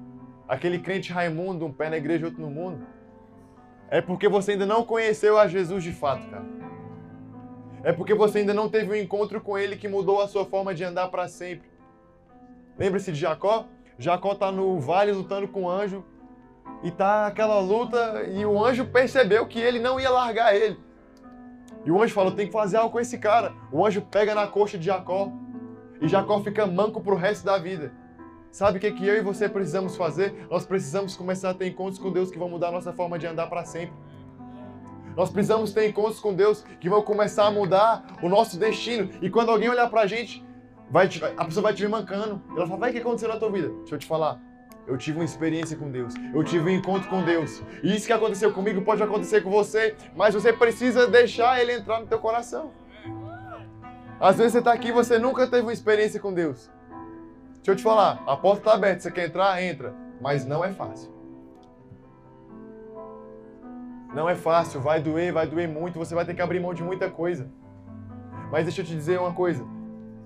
aquele 0.49 0.81
crente 0.81 1.13
Raimundo, 1.13 1.65
um 1.65 1.73
pé 1.73 1.89
na 1.89 1.97
igreja 1.97 2.23
e 2.23 2.25
outro 2.27 2.43
no 2.43 2.51
mundo, 2.51 2.85
é 3.89 4.01
porque 4.01 4.29
você 4.29 4.53
ainda 4.53 4.67
não 4.67 4.85
conheceu 4.85 5.39
a 5.39 5.47
Jesus 5.47 5.85
de 5.85 5.93
fato, 5.93 6.29
cara. 6.29 6.45
É 7.85 7.93
porque 7.93 8.15
você 8.15 8.39
ainda 8.39 8.55
não 8.55 8.69
teve 8.69 8.91
um 8.91 8.97
encontro 8.97 9.41
com 9.41 9.57
ele 9.57 9.77
que 9.77 9.87
mudou 9.87 10.21
a 10.21 10.27
sua 10.27 10.45
forma 10.45 10.75
de 10.75 10.83
andar 10.83 11.09
para 11.09 11.29
sempre. 11.29 11.69
Lembre-se 12.77 13.13
de 13.13 13.21
Jacó? 13.21 13.67
Jacó 13.99 14.33
está 14.33 14.51
no 14.51 14.81
vale 14.81 15.13
lutando 15.13 15.47
com 15.47 15.65
o 15.65 15.71
anjo 15.71 16.05
e 16.83 16.91
tá 16.91 17.27
aquela 17.27 17.61
luta 17.61 18.25
e 18.25 18.45
o 18.45 18.63
anjo 18.65 18.85
percebeu 18.87 19.47
que 19.47 19.61
ele 19.61 19.79
não 19.79 20.01
ia 20.01 20.11
largar 20.11 20.55
ele. 20.55 20.79
E 21.85 21.91
o 21.91 22.03
anjo 22.03 22.15
falou: 22.15 22.33
tem 22.33 22.47
que 22.47 22.53
fazer 22.53 22.77
algo 22.77 22.91
com 22.91 23.01
esse 23.01 23.19
cara. 23.19 23.53
O 23.71 23.85
anjo 23.87 24.03
pega 24.03 24.35
na 24.35 24.47
coxa 24.47 24.79
de 24.79 24.87
Jacó 24.87 25.33
e 26.01 26.09
Jacó 26.09 26.41
fica 26.41 26.67
manco 26.67 27.01
pro 27.01 27.17
resto 27.17 27.45
da 27.45 27.59
vida. 27.59 27.93
Sabe 28.51 28.77
o 28.77 28.81
que, 28.81 28.91
que 28.93 29.07
eu 29.07 29.17
e 29.17 29.21
você 29.23 29.49
precisamos 29.49 29.97
fazer? 29.97 30.47
Nós 30.51 30.67
precisamos 30.67 31.17
começar 31.17 31.51
a 31.51 31.55
ter 31.55 31.69
encontros 31.69 31.99
com 31.99 32.13
Deus 32.13 32.31
que 32.31 32.39
vão 32.39 32.51
mudar 32.51 32.69
a 32.69 32.73
nossa 32.73 32.93
forma 32.93 33.19
de 33.19 33.27
andar 33.27 33.47
para 33.47 33.65
sempre. 33.65 33.95
Nós 35.17 35.31
precisamos 35.31 35.73
ter 35.73 35.89
encontros 35.89 36.21
com 36.21 36.35
Deus 36.35 36.63
que 36.81 36.89
vão 36.89 37.03
começar 37.03 37.47
a 37.47 37.51
mudar 37.51 38.19
o 38.23 38.29
nosso 38.29 38.59
destino. 38.59 39.09
E 39.23 39.31
quando 39.31 39.51
alguém 39.51 39.69
olhar 39.69 39.89
para 39.89 40.03
a 40.03 40.07
gente, 40.07 40.45
vai 40.91 41.09
a 41.37 41.45
pessoa 41.45 41.63
vai 41.63 41.75
te 41.75 41.83
ver 41.83 41.89
mancando. 41.89 42.43
Ela 42.55 42.67
fala, 42.67 42.81
vai, 42.81 42.91
o 42.91 42.93
que 42.93 42.99
aconteceu 42.99 43.29
na 43.29 43.37
tua 43.37 43.51
vida? 43.51 43.69
Deixa 43.69 43.95
eu 43.95 43.99
te 43.99 44.07
falar. 44.07 44.52
Eu 44.87 44.97
tive 44.99 45.19
uma 45.19 45.25
experiência 45.25 45.77
com 45.77 45.91
Deus. 45.91 46.15
Eu 46.35 46.43
tive 46.43 46.71
um 46.71 46.75
encontro 46.75 47.09
com 47.09 47.23
Deus. 47.25 47.63
E 47.83 47.95
isso 47.95 48.07
que 48.07 48.13
aconteceu 48.13 48.53
comigo 48.53 48.83
pode 48.83 49.03
acontecer 49.03 49.41
com 49.43 49.51
você, 49.51 49.97
mas 50.17 50.35
você 50.35 50.53
precisa 50.53 51.07
deixar 51.07 51.61
ele 51.61 51.73
entrar 51.73 52.01
no 52.01 52.07
teu 52.07 52.19
coração. 52.19 52.73
Às 54.21 54.37
vezes 54.37 54.53
você 54.53 54.59
está 54.59 54.73
aqui 54.73 54.89
e 54.89 54.93
você 54.93 55.19
nunca 55.19 55.47
teve 55.47 55.63
uma 55.63 55.73
experiência 55.73 56.21
com 56.21 56.33
Deus. 56.33 56.71
Deixa 57.57 57.71
eu 57.71 57.77
te 57.77 57.83
falar, 57.83 58.23
a 58.27 58.37
porta 58.37 58.59
está 58.59 58.75
aberta, 58.75 59.01
você 59.01 59.11
quer 59.11 59.27
entrar? 59.27 59.63
Entra. 59.63 59.95
Mas 60.21 60.45
não 60.45 60.65
é 60.65 60.73
fácil. 60.73 61.13
Não 64.15 64.29
é 64.29 64.35
fácil, 64.35 64.81
vai 64.81 65.01
doer, 65.01 65.33
vai 65.33 65.47
doer 65.47 65.69
muito, 65.69 65.99
você 65.99 66.15
vai 66.15 66.25
ter 66.25 66.35
que 66.35 66.43
abrir 66.43 66.61
mão 66.61 66.75
de 66.75 66.83
muita 66.83 67.09
coisa. 67.11 67.51
Mas 68.51 68.65
deixa 68.65 68.83
eu 68.83 68.85
te 68.85 68.95
dizer 68.95 69.19
uma 69.19 69.33
coisa. 69.33 69.65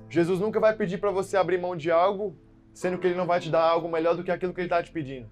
Jesus 0.09 0.41
nunca 0.41 0.59
vai 0.59 0.75
pedir 0.75 0.99
para 0.99 1.11
você 1.11 1.37
abrir 1.37 1.59
mão 1.59 1.77
de 1.77 1.91
algo, 1.91 2.37
sendo 2.77 2.99
que 2.99 3.07
ele 3.07 3.17
não 3.17 3.27
vai 3.27 3.41
te 3.41 3.49
dar 3.49 3.63
algo 3.63 3.89
melhor 3.89 4.15
do 4.15 4.23
que 4.23 4.31
aquilo 4.31 4.53
que 4.53 4.61
ele 4.61 4.67
está 4.67 4.83
te 4.83 4.93
pedindo. 4.93 5.27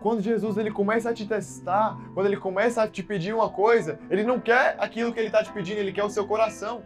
Quando 0.00 0.22
Jesus 0.22 0.56
ele 0.56 0.70
começa 0.70 1.10
a 1.10 1.12
te 1.12 1.26
testar, 1.26 1.98
quando 2.14 2.26
ele 2.26 2.36
começa 2.36 2.80
a 2.80 2.88
te 2.88 3.02
pedir 3.02 3.34
uma 3.34 3.50
coisa, 3.50 3.98
ele 4.08 4.22
não 4.22 4.38
quer 4.38 4.76
aquilo 4.78 5.12
que 5.12 5.18
ele 5.18 5.26
está 5.26 5.42
te 5.42 5.52
pedindo, 5.52 5.78
ele 5.78 5.90
quer 5.90 6.04
o 6.04 6.08
seu 6.08 6.24
coração. 6.28 6.84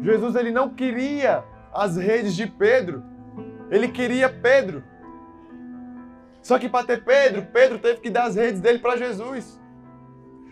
Jesus 0.00 0.34
ele 0.36 0.50
não 0.50 0.70
queria 0.70 1.44
as 1.70 1.98
redes 1.98 2.34
de 2.34 2.46
Pedro, 2.46 3.04
ele 3.70 3.88
queria 3.88 4.30
Pedro. 4.30 4.82
Só 6.40 6.58
que 6.58 6.66
para 6.66 6.86
ter 6.86 7.04
Pedro, 7.04 7.46
Pedro 7.52 7.78
teve 7.78 8.00
que 8.00 8.08
dar 8.08 8.24
as 8.24 8.36
redes 8.36 8.62
dele 8.62 8.78
para 8.78 8.96
Jesus. 8.96 9.60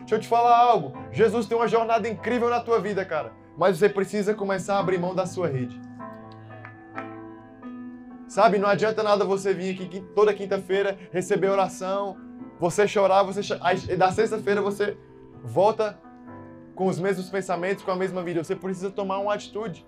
Deixa 0.01 0.17
eu 0.17 0.21
te 0.21 0.29
falar 0.29 0.59
algo. 0.59 0.93
Jesus 1.11 1.47
tem 1.47 1.57
uma 1.57 1.67
jornada 1.67 2.07
incrível 2.07 2.51
na 2.51 2.61
tua 2.61 2.79
vida, 2.81 3.03
cara. 3.03 3.33
Mas 3.57 3.79
você 3.79 3.89
precisa 3.89 4.35
começar 4.35 4.77
a 4.77 4.81
abrir 4.81 4.99
mão 4.99 5.15
da 5.15 5.25
sua 5.25 5.49
rede. 5.49 5.90
Sabe, 8.31 8.59
não 8.59 8.69
adianta 8.69 9.03
nada 9.03 9.25
você 9.25 9.53
vir 9.53 9.75
aqui 9.75 10.01
toda 10.15 10.33
quinta-feira 10.33 10.97
receber 11.11 11.49
oração, 11.49 12.17
você 12.61 12.87
chorar, 12.87 13.25
você 13.25 13.41
aí, 13.61 13.97
da 13.97 14.13
sexta-feira 14.13 14.63
você 14.63 14.97
volta 15.43 15.99
com 16.77 16.87
os 16.87 17.01
mesmos 17.01 17.29
pensamentos, 17.29 17.83
com 17.83 17.91
a 17.91 17.97
mesma 17.97 18.23
vida. 18.23 18.45
Você 18.45 18.55
precisa 18.55 18.89
tomar 18.89 19.19
uma 19.19 19.35
atitude. 19.35 19.85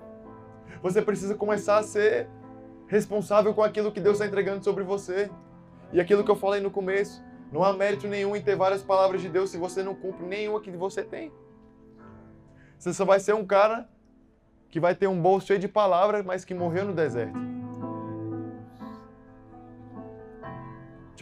Você 0.82 1.00
precisa 1.00 1.36
começar 1.36 1.78
a 1.78 1.84
ser 1.84 2.28
responsável 2.88 3.54
com 3.54 3.62
aquilo 3.62 3.92
que 3.92 4.00
Deus 4.00 4.14
está 4.14 4.26
entregando 4.26 4.64
sobre 4.64 4.82
você. 4.82 5.30
E 5.92 6.00
aquilo 6.00 6.24
que 6.24 6.30
eu 6.30 6.34
falei 6.34 6.60
no 6.60 6.68
começo, 6.68 7.24
não 7.52 7.62
há 7.62 7.72
mérito 7.72 8.08
nenhum 8.08 8.34
em 8.34 8.42
ter 8.42 8.56
várias 8.56 8.82
palavras 8.82 9.22
de 9.22 9.28
Deus 9.28 9.50
se 9.50 9.56
você 9.56 9.84
não 9.84 9.94
cumpre 9.94 10.26
nenhuma 10.26 10.60
que 10.60 10.72
você 10.72 11.04
tem. 11.04 11.30
Você 12.76 12.92
só 12.92 13.04
vai 13.04 13.20
ser 13.20 13.36
um 13.36 13.46
cara 13.46 13.88
que 14.68 14.80
vai 14.80 14.96
ter 14.96 15.06
um 15.06 15.22
bolso 15.22 15.46
cheio 15.46 15.60
de 15.60 15.68
palavras, 15.68 16.24
mas 16.24 16.44
que 16.44 16.52
morreu 16.52 16.86
no 16.86 16.92
deserto. 16.92 17.61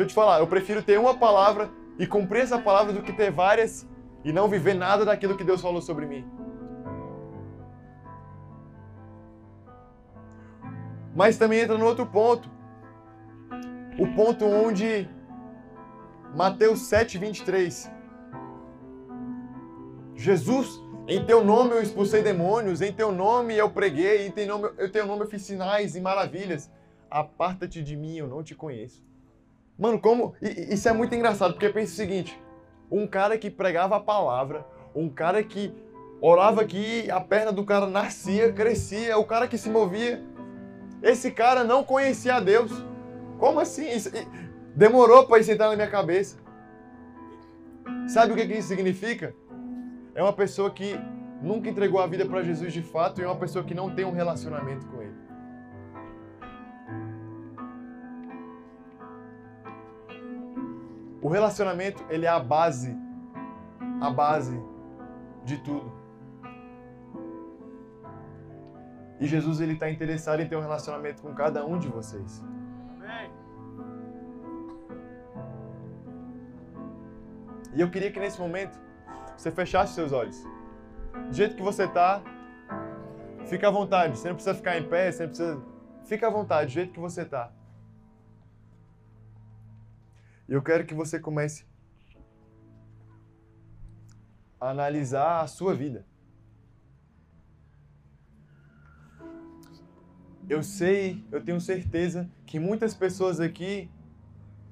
Deixa 0.00 0.12
eu 0.12 0.14
te 0.14 0.14
falar, 0.14 0.38
eu 0.38 0.46
prefiro 0.46 0.82
ter 0.82 0.98
uma 0.98 1.14
palavra 1.14 1.70
e 1.98 2.06
cumprir 2.06 2.40
essa 2.40 2.58
palavra 2.58 2.90
do 2.90 3.02
que 3.02 3.12
ter 3.12 3.30
várias 3.30 3.86
e 4.24 4.32
não 4.32 4.48
viver 4.48 4.72
nada 4.72 5.04
daquilo 5.04 5.36
que 5.36 5.44
Deus 5.44 5.60
falou 5.60 5.82
sobre 5.82 6.06
mim. 6.06 6.26
Mas 11.14 11.36
também 11.36 11.60
entra 11.60 11.76
no 11.76 11.84
outro 11.84 12.06
ponto. 12.06 12.50
O 13.98 14.06
ponto 14.14 14.46
onde 14.46 15.06
Mateus 16.34 16.80
7, 16.86 17.18
23. 17.18 17.92
Jesus, 20.16 20.82
em 21.06 21.26
teu 21.26 21.44
nome 21.44 21.72
eu 21.72 21.82
expulsei 21.82 22.22
demônios, 22.22 22.80
em 22.80 22.90
teu 22.90 23.12
nome 23.12 23.54
eu 23.54 23.68
preguei, 23.68 24.26
em 24.26 24.30
teu 24.30 24.46
nome, 24.46 24.70
eu 24.78 24.90
tenho 24.90 25.04
nome 25.04 25.24
eu 25.24 25.28
fiz 25.28 25.42
sinais 25.42 25.94
e 25.94 26.00
maravilhas. 26.00 26.70
Aparta-te 27.10 27.82
de 27.82 27.94
mim, 27.98 28.16
eu 28.16 28.26
não 28.26 28.42
te 28.42 28.54
conheço. 28.54 29.09
Mano, 29.80 29.98
como. 29.98 30.34
Isso 30.40 30.88
é 30.88 30.92
muito 30.92 31.14
engraçado, 31.14 31.54
porque 31.54 31.68
pensa 31.70 31.92
o 31.92 31.96
seguinte: 31.96 32.40
um 32.90 33.06
cara 33.06 33.36
que 33.36 33.50
pregava 33.50 33.96
a 33.96 34.00
palavra, 34.00 34.64
um 34.94 35.08
cara 35.08 35.42
que 35.42 35.74
orava 36.20 36.64
que 36.64 37.10
a 37.10 37.20
perna 37.20 37.50
do 37.50 37.64
cara 37.64 37.86
nascia, 37.86 38.52
crescia, 38.52 39.18
o 39.18 39.24
cara 39.24 39.48
que 39.48 39.58
se 39.58 39.68
movia 39.68 40.22
esse 41.02 41.30
cara 41.30 41.64
não 41.64 41.82
conhecia 41.82 42.34
a 42.34 42.40
Deus. 42.40 42.70
Como 43.38 43.60
assim? 43.60 43.88
Isso, 43.88 44.10
demorou 44.74 45.26
para 45.26 45.38
isso 45.38 45.50
entrar 45.50 45.68
na 45.68 45.76
minha 45.76 45.88
cabeça. 45.88 46.36
Sabe 48.06 48.32
o 48.32 48.36
que, 48.36 48.46
que 48.46 48.54
isso 48.54 48.68
significa? 48.68 49.34
É 50.14 50.22
uma 50.22 50.32
pessoa 50.32 50.70
que 50.70 50.98
nunca 51.42 51.68
entregou 51.68 52.00
a 52.00 52.06
vida 52.06 52.26
para 52.26 52.42
Jesus 52.42 52.72
de 52.72 52.82
fato 52.82 53.20
e 53.20 53.24
é 53.24 53.26
uma 53.26 53.36
pessoa 53.36 53.64
que 53.64 53.74
não 53.74 53.94
tem 53.94 54.04
um 54.04 54.12
relacionamento 54.12 54.86
com 54.86 55.00
Ele. 55.00 55.09
O 61.22 61.28
relacionamento, 61.28 62.04
ele 62.08 62.26
é 62.26 62.28
a 62.28 62.40
base, 62.40 62.96
a 64.00 64.10
base 64.10 64.58
de 65.44 65.58
tudo. 65.58 65.92
E 69.18 69.26
Jesus 69.26 69.60
ele 69.60 69.74
está 69.74 69.90
interessado 69.90 70.40
em 70.40 70.48
ter 70.48 70.56
um 70.56 70.62
relacionamento 70.62 71.20
com 71.20 71.34
cada 71.34 71.64
um 71.66 71.78
de 71.78 71.88
vocês. 71.88 72.42
E 77.72 77.80
eu 77.80 77.90
queria 77.90 78.10
que 78.10 78.18
nesse 78.18 78.40
momento 78.40 78.78
você 79.36 79.50
fechasse 79.50 79.94
seus 79.94 80.12
olhos. 80.12 80.42
Do 81.28 81.32
jeito 81.32 81.54
que 81.54 81.62
você 81.62 81.84
está, 81.84 82.22
fica 83.46 83.68
à 83.68 83.70
vontade. 83.70 84.18
Você 84.18 84.28
não 84.28 84.34
precisa 84.34 84.54
ficar 84.54 84.78
em 84.78 84.88
pé, 84.88 85.12
você 85.12 85.22
não 85.22 85.28
precisa. 85.28 85.62
Fica 86.04 86.26
à 86.26 86.30
vontade, 86.30 86.66
do 86.66 86.72
jeito 86.72 86.92
que 86.92 86.98
você 86.98 87.22
está. 87.22 87.52
Eu 90.50 90.60
quero 90.60 90.84
que 90.84 90.94
você 90.94 91.20
comece 91.20 91.64
a 94.60 94.70
analisar 94.70 95.42
a 95.42 95.46
sua 95.46 95.72
vida. 95.72 96.04
Eu 100.48 100.60
sei, 100.64 101.24
eu 101.30 101.40
tenho 101.40 101.60
certeza 101.60 102.28
que 102.44 102.58
muitas 102.58 102.92
pessoas 102.94 103.38
aqui 103.38 103.88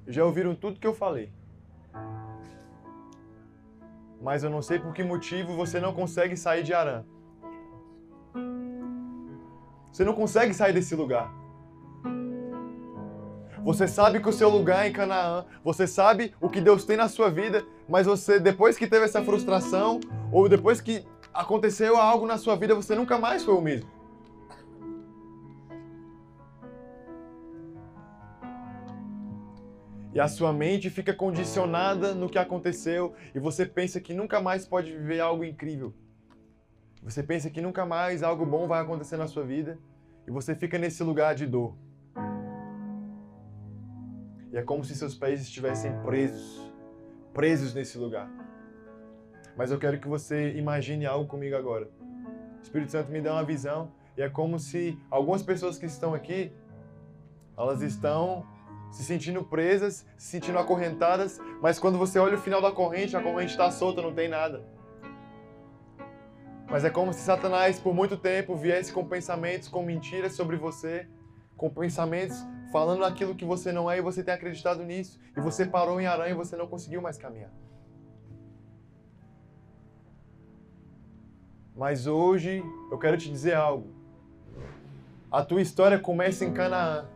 já 0.05 0.25
ouviram 0.25 0.53
tudo 0.53 0.81
que 0.81 0.85
eu 0.85 0.93
falei. 0.93 1.31
Mas 4.21 4.43
eu 4.43 4.49
não 4.49 4.61
sei 4.61 4.79
por 4.79 4.93
que 4.93 5.01
motivo 5.01 5.55
você 5.55 5.79
não 5.79 5.93
consegue 5.93 6.35
sair 6.35 6.61
de 6.61 6.73
Arã. 6.73 7.05
Você 9.93 10.03
não 10.03 10.13
consegue 10.13 10.53
sair 10.53 10.73
desse 10.73 10.93
lugar. 10.93 11.33
Você 13.63 13.87
sabe 13.87 14.19
que 14.21 14.29
o 14.29 14.33
seu 14.33 14.49
lugar 14.49 14.85
é 14.85 14.89
em 14.89 14.93
Canaã, 14.93 15.45
você 15.63 15.85
sabe 15.85 16.33
o 16.39 16.49
que 16.49 16.61
Deus 16.61 16.85
tem 16.85 16.95
na 16.95 17.09
sua 17.09 17.29
vida, 17.29 17.65
mas 17.87 18.07
você, 18.07 18.39
depois 18.39 18.77
que 18.77 18.87
teve 18.87 19.05
essa 19.05 19.23
frustração, 19.23 19.99
ou 20.31 20.47
depois 20.47 20.79
que 20.79 21.05
aconteceu 21.33 21.97
algo 21.97 22.25
na 22.25 22.37
sua 22.37 22.55
vida, 22.55 22.73
você 22.73 22.95
nunca 22.95 23.17
mais 23.17 23.43
foi 23.43 23.53
o 23.53 23.61
mesmo. 23.61 23.89
E 30.13 30.19
a 30.19 30.27
sua 30.27 30.51
mente 30.51 30.89
fica 30.89 31.13
condicionada 31.13 32.15
no 32.15 32.29
que 32.29 32.39
aconteceu 32.39 33.13
e 33.35 33.39
você 33.39 33.65
pensa 33.65 34.01
que 34.01 34.13
nunca 34.13 34.41
mais 34.41 34.65
pode 34.65 34.91
viver 34.91 35.19
algo 35.19 35.43
incrível. 35.43 35.93
Você 37.03 37.21
pensa 37.21 37.49
que 37.49 37.61
nunca 37.61 37.85
mais 37.85 38.23
algo 38.23 38.45
bom 38.45 38.67
vai 38.67 38.81
acontecer 38.81 39.17
na 39.17 39.27
sua 39.27 39.43
vida 39.43 39.77
e 40.27 40.31
você 40.31 40.55
fica 40.55 40.77
nesse 40.77 41.03
lugar 41.03 41.35
de 41.35 41.45
dor. 41.45 41.75
E 44.51 44.57
é 44.57 44.61
como 44.61 44.83
se 44.83 44.95
seus 44.95 45.15
pés 45.15 45.41
estivessem 45.41 45.91
presos, 46.01 46.71
presos 47.33 47.73
nesse 47.73 47.97
lugar. 47.97 48.29
Mas 49.55 49.71
eu 49.71 49.77
quero 49.77 49.99
que 49.99 50.07
você 50.07 50.53
imagine 50.53 51.05
algo 51.05 51.27
comigo 51.27 51.55
agora. 51.55 51.89
O 52.57 52.61
Espírito 52.61 52.91
Santo 52.91 53.11
me 53.11 53.21
dá 53.21 53.33
uma 53.33 53.43
visão 53.43 53.91
e 54.17 54.21
é 54.21 54.29
como 54.29 54.59
se 54.59 54.97
algumas 55.09 55.43
pessoas 55.43 55.77
que 55.77 55.85
estão 55.85 56.13
aqui, 56.13 56.51
elas 57.57 57.81
estão 57.81 58.45
se 58.91 59.03
sentindo 59.03 59.43
presas, 59.43 60.05
se 60.17 60.31
sentindo 60.31 60.57
acorrentadas, 60.57 61.39
mas 61.61 61.77
quando 61.77 61.97
você 61.97 62.17
olha 62.17 62.35
o 62.35 62.41
final 62.41 62.61
da 62.61 62.71
corrente, 62.71 63.15
a 63.15 63.21
corrente 63.21 63.51
está 63.51 63.69
solta, 63.69 64.01
não 64.01 64.13
tem 64.13 64.27
nada. 64.27 64.65
Mas 66.69 66.85
é 66.85 66.89
como 66.89 67.13
se 67.13 67.21
Satanás, 67.21 67.79
por 67.79 67.93
muito 67.93 68.17
tempo, 68.17 68.55
viesse 68.55 68.91
com 68.91 69.05
pensamentos, 69.05 69.67
com 69.67 69.83
mentiras 69.83 70.33
sobre 70.33 70.55
você, 70.55 71.07
com 71.57 71.69
pensamentos 71.69 72.37
falando 72.71 73.03
aquilo 73.03 73.35
que 73.35 73.45
você 73.45 73.71
não 73.71 73.89
é 73.89 73.97
e 73.97 74.01
você 74.01 74.23
tem 74.23 74.33
acreditado 74.33 74.83
nisso. 74.83 75.19
E 75.35 75.39
você 75.39 75.65
parou 75.65 75.99
em 75.99 76.07
aranha 76.07 76.31
e 76.31 76.35
você 76.35 76.55
não 76.55 76.67
conseguiu 76.67 77.01
mais 77.01 77.17
caminhar. 77.17 77.51
Mas 81.75 82.07
hoje 82.07 82.61
eu 82.91 82.97
quero 82.97 83.17
te 83.17 83.29
dizer 83.29 83.55
algo. 83.55 83.93
A 85.31 85.43
tua 85.45 85.61
história 85.61 85.99
começa 85.99 86.43
em 86.43 86.53
Canaã. 86.53 87.07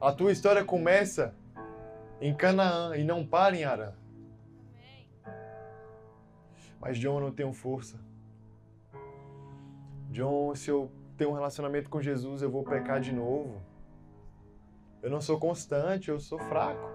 A 0.00 0.12
tua 0.12 0.32
história 0.32 0.64
começa 0.64 1.34
em 2.20 2.34
Canaã 2.34 2.96
e 2.96 3.04
não 3.04 3.26
para 3.26 3.56
em 3.56 3.64
Arã. 3.64 3.92
Mas 6.80 6.96
John, 6.96 7.18
eu 7.18 7.20
não 7.20 7.32
tenho 7.32 7.52
força. 7.52 7.98
John, 10.10 10.54
se 10.54 10.70
eu 10.70 10.90
tenho 11.16 11.30
um 11.30 11.34
relacionamento 11.34 11.90
com 11.90 12.00
Jesus, 12.00 12.40
eu 12.40 12.50
vou 12.50 12.62
pecar 12.62 13.00
de 13.00 13.12
novo. 13.12 13.60
Eu 15.02 15.10
não 15.10 15.20
sou 15.20 15.38
constante, 15.38 16.10
eu 16.10 16.18
sou 16.18 16.38
fraco. 16.38 16.88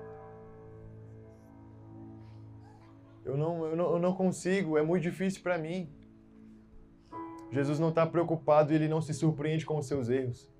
Eu 3.23 3.37
não, 3.37 3.65
eu 3.65 3.75
não, 3.75 3.93
eu 3.93 3.99
não 3.99 4.13
consigo, 4.13 4.77
é 4.77 4.81
muito 4.81 5.03
difícil 5.03 5.41
para 5.41 5.57
mim. 5.57 5.89
Jesus 7.51 7.79
não 7.79 7.89
está 7.89 8.05
preocupado 8.05 8.73
e 8.73 8.75
ele 8.75 8.87
não 8.87 9.01
se 9.01 9.13
surpreende 9.13 9.65
com 9.65 9.77
os 9.77 9.85
seus 9.85 10.09
erros. 10.09 10.51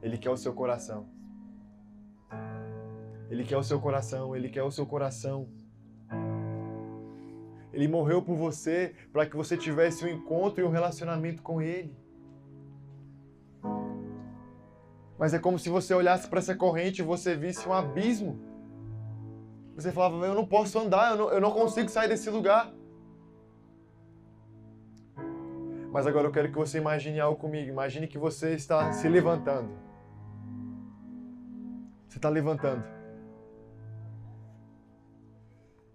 Ele 0.00 0.16
quer 0.16 0.30
o 0.30 0.36
seu 0.36 0.52
coração. 0.52 1.08
Ele 3.28 3.42
quer 3.42 3.56
o 3.56 3.62
seu 3.62 3.80
coração, 3.80 4.36
ele 4.36 4.48
quer 4.48 4.62
o 4.62 4.70
seu 4.70 4.86
coração. 4.86 5.48
Ele 7.72 7.88
morreu 7.88 8.22
por 8.22 8.36
você 8.36 8.94
para 9.12 9.26
que 9.26 9.36
você 9.36 9.56
tivesse 9.56 10.04
um 10.04 10.08
encontro 10.08 10.62
e 10.62 10.64
um 10.64 10.70
relacionamento 10.70 11.42
com 11.42 11.60
ele. 11.60 11.96
Mas 15.18 15.32
é 15.32 15.38
como 15.38 15.58
se 15.58 15.68
você 15.68 15.94
olhasse 15.94 16.28
para 16.28 16.38
essa 16.38 16.54
corrente 16.54 17.00
e 17.00 17.04
você 17.04 17.34
visse 17.34 17.66
um 17.68 17.72
abismo. 17.72 18.38
Você 19.74 19.90
falava, 19.92 20.26
eu 20.26 20.34
não 20.34 20.46
posso 20.46 20.78
andar, 20.78 21.12
eu 21.12 21.16
não, 21.16 21.30
eu 21.30 21.40
não 21.40 21.50
consigo 21.50 21.88
sair 21.88 22.08
desse 22.08 22.28
lugar. 22.30 22.72
Mas 25.92 26.06
agora 26.06 26.26
eu 26.26 26.32
quero 26.32 26.50
que 26.50 26.56
você 26.56 26.78
imagine 26.78 27.18
algo 27.20 27.38
comigo. 27.38 27.70
Imagine 27.70 28.06
que 28.06 28.18
você 28.18 28.52
está 28.52 28.92
se 28.92 29.08
levantando. 29.08 29.70
Você 32.06 32.18
está 32.18 32.28
levantando. 32.28 32.84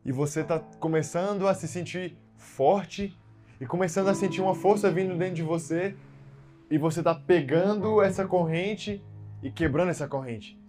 E 0.04 0.12
você 0.12 0.42
está 0.42 0.60
começando 0.80 1.48
a 1.48 1.54
se 1.54 1.68
sentir 1.68 2.18
forte 2.36 3.16
e 3.60 3.66
começando 3.68 4.08
a 4.08 4.16
sentir 4.16 4.42
uma 4.42 4.56
força 4.56 4.90
vindo 4.90 5.16
dentro 5.16 5.36
de 5.36 5.44
você. 5.44 5.96
E 6.70 6.80
você 6.80 7.02
está 7.02 7.14
pegando 7.14 8.02
essa 8.02 8.26
corrente 8.28 9.04
e 9.42 9.52
quebrando 9.52 9.90
essa 9.90 10.08
corrente. 10.08 10.60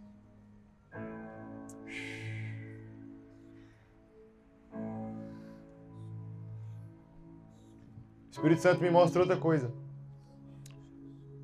O 8.29 8.31
Espírito 8.31 8.63
Santo 8.63 8.81
me 8.81 8.91
mostra 8.91 9.21
outra 9.21 9.37
coisa. 9.37 9.73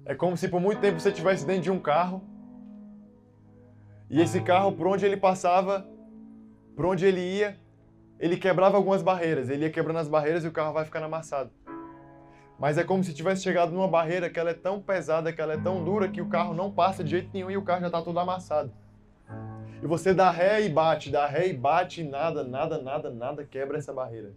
É 0.05 0.15
como 0.15 0.37
se 0.37 0.49
por 0.49 0.61
muito 0.61 0.81
tempo 0.81 0.99
você 0.99 1.11
estivesse 1.11 1.47
dentro 1.47 1.63
de 1.63 1.71
um 1.71 1.79
carro 1.79 2.23
e 4.11 4.21
esse 4.23 4.41
carro, 4.41 4.73
por 4.73 4.87
onde 4.87 5.05
ele 5.05 5.19
passava, 5.19 5.87
por 6.75 6.87
onde 6.87 7.05
ele 7.05 7.21
ia, 7.21 7.61
ele 8.19 8.39
quebrava 8.39 8.77
algumas 8.77 9.03
barreiras. 9.03 9.51
Ele 9.51 9.67
ia 9.67 9.71
quebrando 9.71 9.99
as 9.99 10.09
barreiras 10.09 10.45
e 10.45 10.49
o 10.49 10.53
carro 10.53 10.73
vai 10.73 10.85
ficando 10.85 11.05
amassado. 11.05 11.51
Mas 12.59 12.77
é 12.77 12.83
como 12.83 13.05
se 13.05 13.15
tivesse 13.15 13.43
chegado 13.43 13.71
numa 13.71 13.87
barreira 13.87 14.29
que 14.29 14.39
ela 14.39 14.51
é 14.51 14.55
tão 14.55 14.81
pesada, 14.81 15.33
que 15.33 15.41
ela 15.41 15.55
é 15.55 15.59
tão 15.59 15.85
dura, 15.85 16.09
que 16.09 16.21
o 16.21 16.29
carro 16.29 16.53
não 16.55 16.73
passa 16.73 17.05
de 17.05 17.11
jeito 17.11 17.31
nenhum 17.33 17.51
e 17.51 17.57
o 17.57 17.63
carro 17.63 17.83
já 17.83 17.87
está 17.87 18.03
todo 18.03 18.19
amassado. 18.19 18.73
E 19.81 19.87
você 19.87 20.13
dá 20.13 20.29
ré 20.31 20.63
e 20.63 20.69
bate, 20.69 21.09
dá 21.09 21.27
ré 21.27 21.49
e 21.49 21.53
bate 21.53 22.01
e 22.01 22.05
nada, 22.05 22.43
nada, 22.43 22.83
nada, 22.83 23.11
nada 23.11 23.45
quebra 23.45 23.79
essa 23.79 23.93
barreira. 23.93 24.33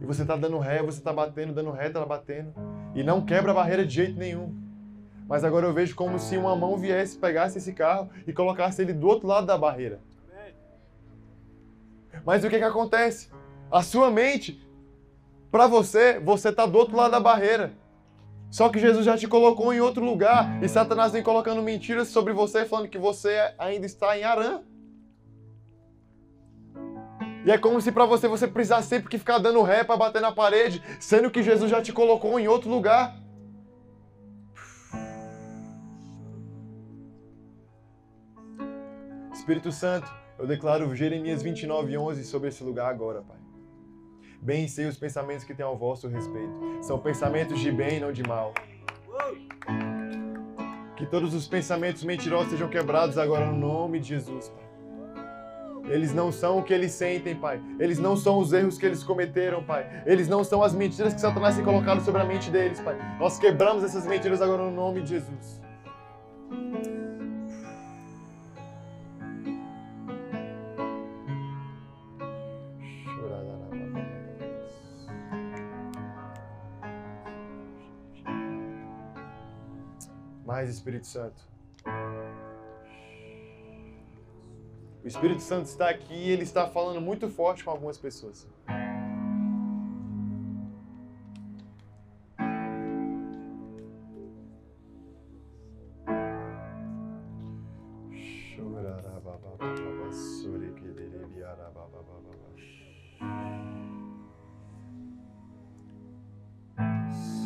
E 0.00 0.06
você 0.06 0.22
está 0.22 0.36
dando 0.36 0.58
ré, 0.58 0.82
você 0.82 0.98
está 0.98 1.12
batendo, 1.12 1.52
dando 1.52 1.72
ré, 1.72 1.88
está 1.88 2.06
batendo. 2.06 2.54
E 2.94 3.02
não 3.02 3.24
quebra 3.24 3.50
a 3.50 3.54
barreira 3.54 3.84
de 3.84 3.92
jeito 3.92 4.16
nenhum. 4.16 4.54
Mas 5.28 5.42
agora 5.42 5.66
eu 5.66 5.74
vejo 5.74 5.96
como 5.96 6.18
se 6.18 6.36
uma 6.36 6.54
mão 6.54 6.78
viesse, 6.78 7.18
pegasse 7.18 7.58
esse 7.58 7.72
carro 7.72 8.08
e 8.26 8.32
colocasse 8.32 8.80
ele 8.80 8.92
do 8.92 9.06
outro 9.08 9.26
lado 9.26 9.46
da 9.46 9.58
barreira. 9.58 10.00
Mas 12.24 12.44
o 12.44 12.48
que, 12.48 12.58
que 12.58 12.64
acontece? 12.64 13.30
A 13.70 13.82
sua 13.82 14.10
mente, 14.10 14.60
para 15.50 15.66
você, 15.66 16.18
você 16.18 16.48
está 16.48 16.66
do 16.66 16.76
outro 16.76 16.96
lado 16.96 17.12
da 17.12 17.20
barreira. 17.20 17.72
Só 18.50 18.68
que 18.68 18.80
Jesus 18.80 19.04
já 19.04 19.16
te 19.16 19.28
colocou 19.28 19.72
em 19.72 19.80
outro 19.80 20.04
lugar 20.04 20.60
e 20.60 20.68
Satanás 20.68 21.12
vem 21.12 21.22
colocando 21.22 21.62
mentiras 21.62 22.08
sobre 22.08 22.32
você, 22.32 22.64
falando 22.64 22.88
que 22.88 22.98
você 22.98 23.54
ainda 23.56 23.86
está 23.86 24.18
em 24.18 24.24
Arã. 24.24 24.62
E 27.46 27.50
é 27.50 27.56
como 27.56 27.80
se 27.80 27.92
para 27.92 28.04
você 28.04 28.26
você 28.26 28.48
precisasse 28.48 28.88
sempre 28.88 29.08
que 29.08 29.18
ficar 29.18 29.38
dando 29.38 29.62
ré 29.62 29.84
para 29.84 29.96
bater 29.96 30.20
na 30.20 30.32
parede, 30.32 30.82
sendo 30.98 31.30
que 31.30 31.42
Jesus 31.42 31.70
já 31.70 31.80
te 31.80 31.92
colocou 31.92 32.38
em 32.40 32.48
outro 32.48 32.68
lugar. 32.68 33.16
Espírito 39.32 39.72
Santo, 39.72 40.12
eu 40.38 40.46
declaro 40.46 40.94
Jeremias 40.94 41.42
29, 41.42 41.96
11 41.96 42.24
sobre 42.24 42.48
esse 42.48 42.62
lugar 42.62 42.90
agora, 42.90 43.22
Pai. 43.22 43.39
Bem 44.42 44.66
sei 44.66 44.86
os 44.86 44.96
pensamentos 44.96 45.44
que 45.44 45.54
têm 45.54 45.64
ao 45.64 45.76
vosso 45.76 46.08
respeito. 46.08 46.52
São 46.80 46.98
pensamentos 46.98 47.60
de 47.60 47.70
bem, 47.70 48.00
não 48.00 48.10
de 48.10 48.22
mal. 48.22 48.54
Que 50.96 51.04
todos 51.04 51.34
os 51.34 51.46
pensamentos 51.46 52.02
mentirosos 52.02 52.50
sejam 52.50 52.68
quebrados 52.68 53.18
agora 53.18 53.46
no 53.46 53.56
nome 53.56 54.00
de 54.00 54.08
Jesus, 54.08 54.48
Pai. 54.48 54.64
Eles 55.90 56.14
não 56.14 56.30
são 56.30 56.58
o 56.58 56.62
que 56.62 56.72
eles 56.72 56.92
sentem, 56.92 57.34
Pai. 57.34 57.60
Eles 57.78 57.98
não 57.98 58.16
são 58.16 58.38
os 58.38 58.52
erros 58.52 58.78
que 58.78 58.86
eles 58.86 59.02
cometeram, 59.02 59.62
Pai. 59.62 60.04
Eles 60.06 60.28
não 60.28 60.42
são 60.42 60.62
as 60.62 60.72
mentiras 60.72 61.12
que 61.12 61.20
Satanás 61.20 61.56
tem 61.56 61.64
colocado 61.64 62.00
sobre 62.00 62.22
a 62.22 62.24
mente 62.24 62.50
deles, 62.50 62.80
Pai. 62.80 62.96
Nós 63.18 63.38
quebramos 63.38 63.84
essas 63.84 64.06
mentiras 64.06 64.40
agora 64.40 64.62
no 64.62 64.70
nome 64.70 65.02
de 65.02 65.10
Jesus. 65.10 65.60
Mais 80.60 80.68
Espírito 80.68 81.06
Santo. 81.06 81.42
O 85.02 85.06
Espírito 85.06 85.40
Santo 85.40 85.64
está 85.64 85.88
aqui 85.88 86.12
e 86.12 86.30
ele 86.32 86.42
está 86.42 86.68
falando 86.68 87.00
muito 87.00 87.30
forte 87.30 87.64
com 87.64 87.70
algumas 87.70 87.96
pessoas. 87.96 88.46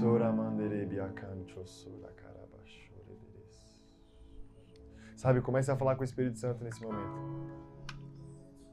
Soramande 0.01 0.65
Sabe, 5.15 5.41
comece 5.41 5.71
a 5.71 5.77
falar 5.77 5.95
com 5.97 6.03
o 6.03 6.05
Espírito 6.05 6.39
Santo 6.39 6.63
nesse 6.65 6.83
momento. 6.83 7.35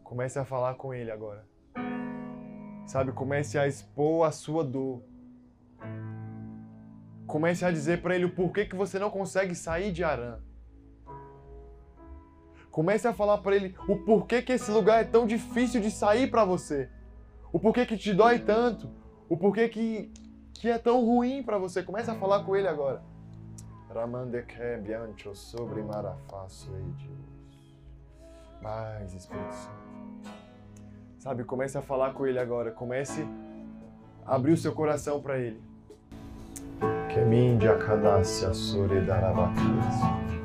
Comece 0.04 0.39
a 0.39 0.45
falar 0.45 0.75
com 0.75 0.93
ele 0.93 1.12
agora. 1.12 1.45
Sabe, 2.86 3.12
comece 3.12 3.58
a 3.58 3.67
expor 3.67 4.27
a 4.27 4.32
sua 4.32 4.63
dor. 4.63 5.04
Comece 7.25 7.63
a 7.63 7.71
dizer 7.71 8.01
para 8.01 8.15
ele 8.15 8.25
o 8.25 8.36
porquê 8.36 8.65
que 8.65 8.75
você 8.75 8.99
não 8.99 9.10
consegue 9.10 9.56
sair 9.56 9.91
de 9.91 10.04
Arã. 10.04 10.39
Comece 12.69 13.08
a 13.08 13.13
falar 13.13 13.38
para 13.38 13.56
ele 13.56 13.75
o 13.88 13.97
porquê 13.97 14.41
que 14.41 14.51
esse 14.51 14.71
lugar 14.71 15.01
é 15.01 15.06
tão 15.06 15.27
difícil 15.27 15.80
de 15.80 15.91
sair 15.91 16.30
para 16.30 16.43
você. 16.43 16.89
O 17.54 17.60
porquê 17.60 17.86
que 17.86 17.97
te 17.97 18.13
dói 18.13 18.39
tanto. 18.39 18.89
O 19.30 19.38
porquê 19.38 19.69
que, 19.69 20.12
que 20.54 20.69
é 20.69 20.77
tão 20.77 21.06
ruim 21.06 21.43
para 21.43 21.58
você. 21.58 21.84
Comece 21.84 22.10
a 22.10 22.15
falar 22.15 22.43
com 22.43 22.56
ele 22.56 22.67
agora. 22.67 23.01
Ramandekebiancho 23.93 25.36
sobre 25.36 25.82
Marafaço 25.84 26.71
Deus. 26.71 27.21
Mais 28.62 29.13
Espírito 29.13 29.54
Santo. 29.54 30.32
Sabe, 31.19 31.43
comece 31.43 31.77
a 31.77 31.82
falar 31.82 32.13
com 32.13 32.25
ele 32.25 32.39
agora. 32.39 32.71
Comece 32.71 33.25
a 34.25 34.36
abrir 34.36 34.54
o 34.54 34.58
seu 34.58 34.73
coração 34.73 35.21
para 35.21 35.38
ele. 35.38 35.62
Kemindia 37.13 37.77
Kadasya 37.77 38.54
Sore 38.54 39.01
Darabakis. 39.01 40.40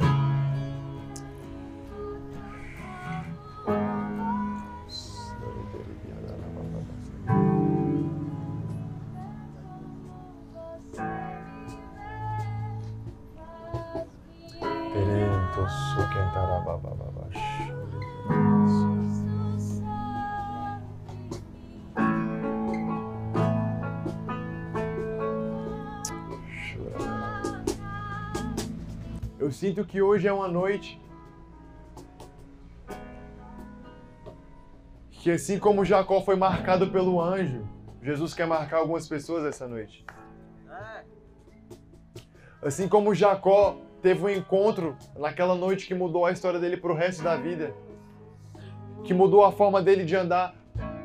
Sinto 29.77 29.85
que 29.87 30.01
hoje 30.01 30.27
é 30.27 30.33
uma 30.33 30.49
noite 30.49 30.99
que 35.11 35.31
assim 35.31 35.59
como 35.59 35.85
Jacó 35.85 36.23
foi 36.23 36.35
marcado 36.35 36.91
pelo 36.91 37.21
anjo, 37.21 37.69
Jesus 38.01 38.33
quer 38.33 38.47
marcar 38.47 38.79
algumas 38.79 39.07
pessoas 39.07 39.45
essa 39.45 39.69
noite. 39.69 40.07
Assim 42.63 42.89
como 42.89 43.15
Jacó 43.15 43.77
teve 44.01 44.25
um 44.25 44.31
encontro 44.31 44.97
naquela 45.15 45.55
noite 45.55 45.87
que 45.87 45.95
mudou 45.95 46.25
a 46.25 46.33
história 46.33 46.59
dele 46.59 46.79
para 46.79 46.93
o 46.93 46.95
resto 46.95 47.23
da 47.23 47.37
vida, 47.37 47.75
que 49.05 49.13
mudou 49.13 49.45
a 49.45 49.53
forma 49.53 49.83
dele 49.83 50.07
de 50.07 50.17
andar 50.17 50.55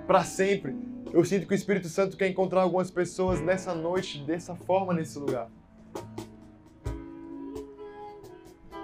para 0.07 0.23
sempre. 0.23 0.77
Eu 1.11 1.25
sinto 1.25 1.45
que 1.45 1.53
o 1.53 1.55
Espírito 1.55 1.89
Santo 1.89 2.15
quer 2.15 2.29
encontrar 2.29 2.61
algumas 2.61 2.89
pessoas 2.89 3.41
nessa 3.41 3.75
noite, 3.75 4.23
dessa 4.23 4.55
forma, 4.55 4.93
nesse 4.93 5.19
lugar. 5.19 5.49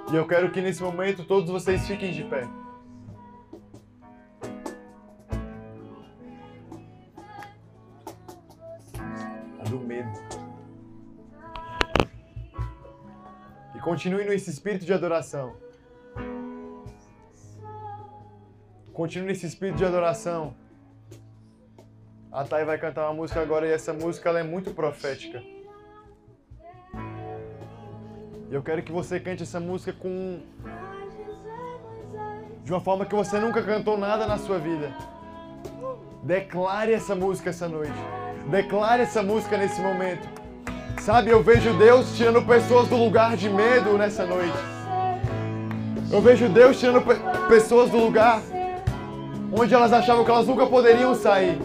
E 0.10 0.15
eu 0.15 0.26
quero 0.26 0.50
que 0.52 0.62
nesse 0.62 0.82
momento 0.82 1.26
todos 1.26 1.50
vocês 1.50 1.86
fiquem 1.86 2.13
de 2.13 2.24
pé. 2.24 2.48
A 9.60 9.63
do 9.70 9.80
medo. 9.82 10.10
E 13.76 13.80
continue 13.80 14.24
nesse 14.24 14.50
espírito 14.50 14.86
de 14.86 14.93
adoração. 14.93 15.58
Continue 18.93 19.28
nesse 19.28 19.46
espírito 19.46 19.78
de 19.78 19.86
adoração. 19.86 20.56
A 22.32 22.46
Thay 22.46 22.63
vai 22.63 22.78
cantar 22.78 23.08
uma 23.08 23.13
música 23.13 23.41
agora 23.41 23.67
e 23.67 23.72
essa 23.72 23.91
música 23.91 24.30
ela 24.30 24.39
é 24.39 24.43
muito 24.43 24.74
profética. 24.74 25.57
E 28.49 28.53
eu 28.53 28.63
quero 28.63 28.81
que 28.81 28.91
você 28.91 29.19
cante 29.19 29.43
essa 29.43 29.60
música 29.60 29.91
com. 29.91 30.39
de 32.63 32.71
uma 32.71 32.79
forma 32.79 33.05
que 33.05 33.13
você 33.13 33.39
nunca 33.39 33.62
cantou 33.62 33.97
nada 33.97 34.25
na 34.25 34.38
sua 34.38 34.57
vida. 34.57 34.93
Declare 36.23 36.93
essa 36.93 37.13
música 37.13 37.49
essa 37.49 37.67
noite. 37.67 37.99
Declare 38.49 39.01
essa 39.01 39.21
música 39.21 39.57
nesse 39.57 39.81
momento. 39.81 40.27
Sabe, 41.01 41.29
eu 41.29 41.43
vejo 41.43 41.73
Deus 41.77 42.15
tirando 42.15 42.41
pessoas 42.45 42.88
do 42.88 42.95
lugar 42.95 43.36
de 43.36 43.49
medo 43.49 43.97
nessa 43.97 44.25
noite. 44.25 44.57
Eu 46.10 46.21
vejo 46.21 46.47
Deus 46.47 46.79
tirando 46.79 47.01
pe 47.01 47.15
pessoas 47.49 47.89
do 47.89 47.97
lugar 47.97 48.41
onde 49.51 49.73
elas 49.73 49.91
achavam 49.91 50.23
que 50.23 50.31
elas 50.31 50.47
nunca 50.47 50.65
poderiam 50.65 51.13
sair. 51.15 51.57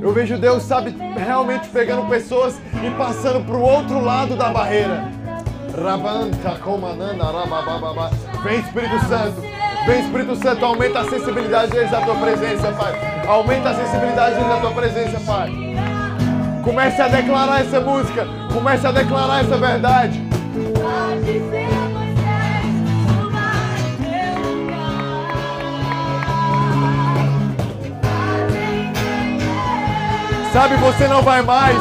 Eu 0.00 0.12
vejo 0.14 0.38
Deus, 0.38 0.62
sabe, 0.62 0.96
realmente 1.16 1.68
pegando 1.68 2.08
pessoas 2.08 2.58
e 2.82 2.90
passando 2.96 3.44
para 3.44 3.56
o 3.56 3.60
outro 3.60 4.02
lado 4.02 4.34
da 4.34 4.48
barreira. 4.48 5.10
Vem 8.42 8.60
Espírito 8.60 8.98
Santo, 9.06 9.42
vem 9.86 10.00
Espírito 10.00 10.36
Santo, 10.36 10.64
aumenta 10.64 11.00
a 11.00 11.04
sensibilidade 11.04 11.70
deles 11.72 11.90
da 11.90 12.00
tua 12.00 12.14
presença, 12.14 12.72
Pai. 12.72 13.24
Aumenta 13.26 13.70
a 13.70 13.74
sensibilidade 13.74 14.34
deles 14.36 14.48
da 14.48 14.56
tua 14.56 14.72
presença, 14.72 15.20
Pai. 15.20 15.50
Comece 16.64 17.02
a 17.02 17.08
declarar 17.08 17.60
essa 17.60 17.80
música, 17.80 18.26
comece 18.52 18.86
a 18.86 18.92
declarar 18.92 19.44
essa 19.44 19.56
verdade. 19.58 20.22
Sabe, 30.52 30.76
você 30.78 31.06
não 31.06 31.22
vai 31.22 31.42
mais 31.42 31.76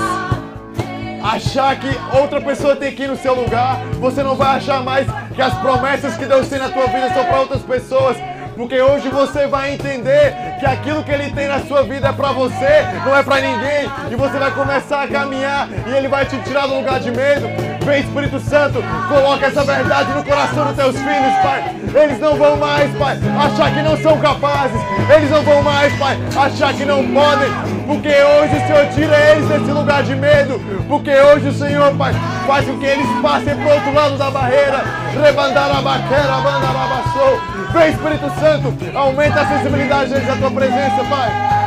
achar 1.23 1.75
que 1.79 1.89
outra 2.15 2.39
pessoa 2.39 2.75
tem 2.75 2.93
que 2.93 3.03
ir 3.03 3.07
no 3.07 3.17
seu 3.17 3.33
lugar. 3.33 3.77
Você 3.99 4.21
não 4.21 4.35
vai 4.35 4.57
achar 4.57 4.83
mais 4.83 5.07
que 5.33 5.41
as 5.41 5.55
promessas 5.55 6.15
que 6.15 6.25
Deus 6.25 6.47
tem 6.47 6.59
na 6.59 6.69
tua 6.69 6.85
vida 6.85 7.11
são 7.11 7.25
para 7.25 7.39
outras 7.39 7.61
pessoas. 7.63 8.15
Porque 8.55 8.79
hoje 8.79 9.09
você 9.09 9.47
vai 9.47 9.73
entender 9.73 10.35
que 10.59 10.65
aquilo 10.65 11.03
que 11.03 11.11
Ele 11.11 11.31
tem 11.31 11.47
na 11.47 11.61
sua 11.61 11.81
vida 11.81 12.09
é 12.09 12.11
para 12.11 12.31
você, 12.31 12.83
não 13.05 13.17
é 13.17 13.23
para 13.23 13.41
ninguém. 13.41 13.89
E 14.11 14.15
você 14.15 14.37
vai 14.37 14.51
começar 14.51 15.03
a 15.03 15.07
caminhar 15.07 15.67
e 15.87 15.91
Ele 15.91 16.07
vai 16.07 16.25
te 16.25 16.37
tirar 16.43 16.67
do 16.67 16.75
lugar 16.75 16.99
de 16.99 17.09
medo. 17.09 17.47
Vem 17.89 18.01
Espírito 18.01 18.39
Santo, 18.41 18.83
coloca 19.07 19.47
essa 19.47 19.63
verdade 19.63 20.13
no 20.13 20.23
coração 20.23 20.67
dos 20.67 20.75
teus 20.75 20.95
filhos, 20.95 21.33
Pai. 21.41 21.75
Eles 22.03 22.19
não 22.19 22.35
vão 22.35 22.55
mais, 22.55 22.95
Pai, 22.95 23.17
achar 23.35 23.73
que 23.73 23.81
não 23.81 23.97
são 23.97 24.15
capazes. 24.19 24.79
Eles 25.09 25.31
não 25.31 25.41
vão 25.41 25.63
mais, 25.63 25.91
Pai, 25.97 26.15
achar 26.37 26.71
que 26.71 26.85
não 26.85 27.03
podem. 27.11 27.49
Porque 27.87 28.09
hoje 28.09 28.57
o 28.57 28.67
Senhor 28.67 28.85
tira 28.93 29.17
eles 29.31 29.49
desse 29.49 29.71
lugar 29.71 30.03
de 30.03 30.15
medo. 30.15 30.61
Porque 30.87 31.09
hoje 31.09 31.47
o 31.47 31.53
Senhor, 31.53 31.91
Pai, 31.95 32.13
faz 32.45 32.67
com 32.67 32.77
que 32.77 32.85
eles 32.85 33.07
passem 33.23 33.55
para 33.55 33.73
outro 33.73 33.91
lado 33.91 34.17
da 34.19 34.29
barreira. 34.29 34.83
Rebandarabaquera, 35.19 36.33
bandarabassou. 36.43 37.41
Vem 37.73 37.89
Espírito 37.89 38.31
Santo, 38.39 38.95
aumenta 38.95 39.41
a 39.41 39.47
sensibilidade 39.47 40.11
deles 40.11 40.27
da 40.27 40.35
tua 40.35 40.51
presença, 40.51 41.03
Pai. 41.09 41.58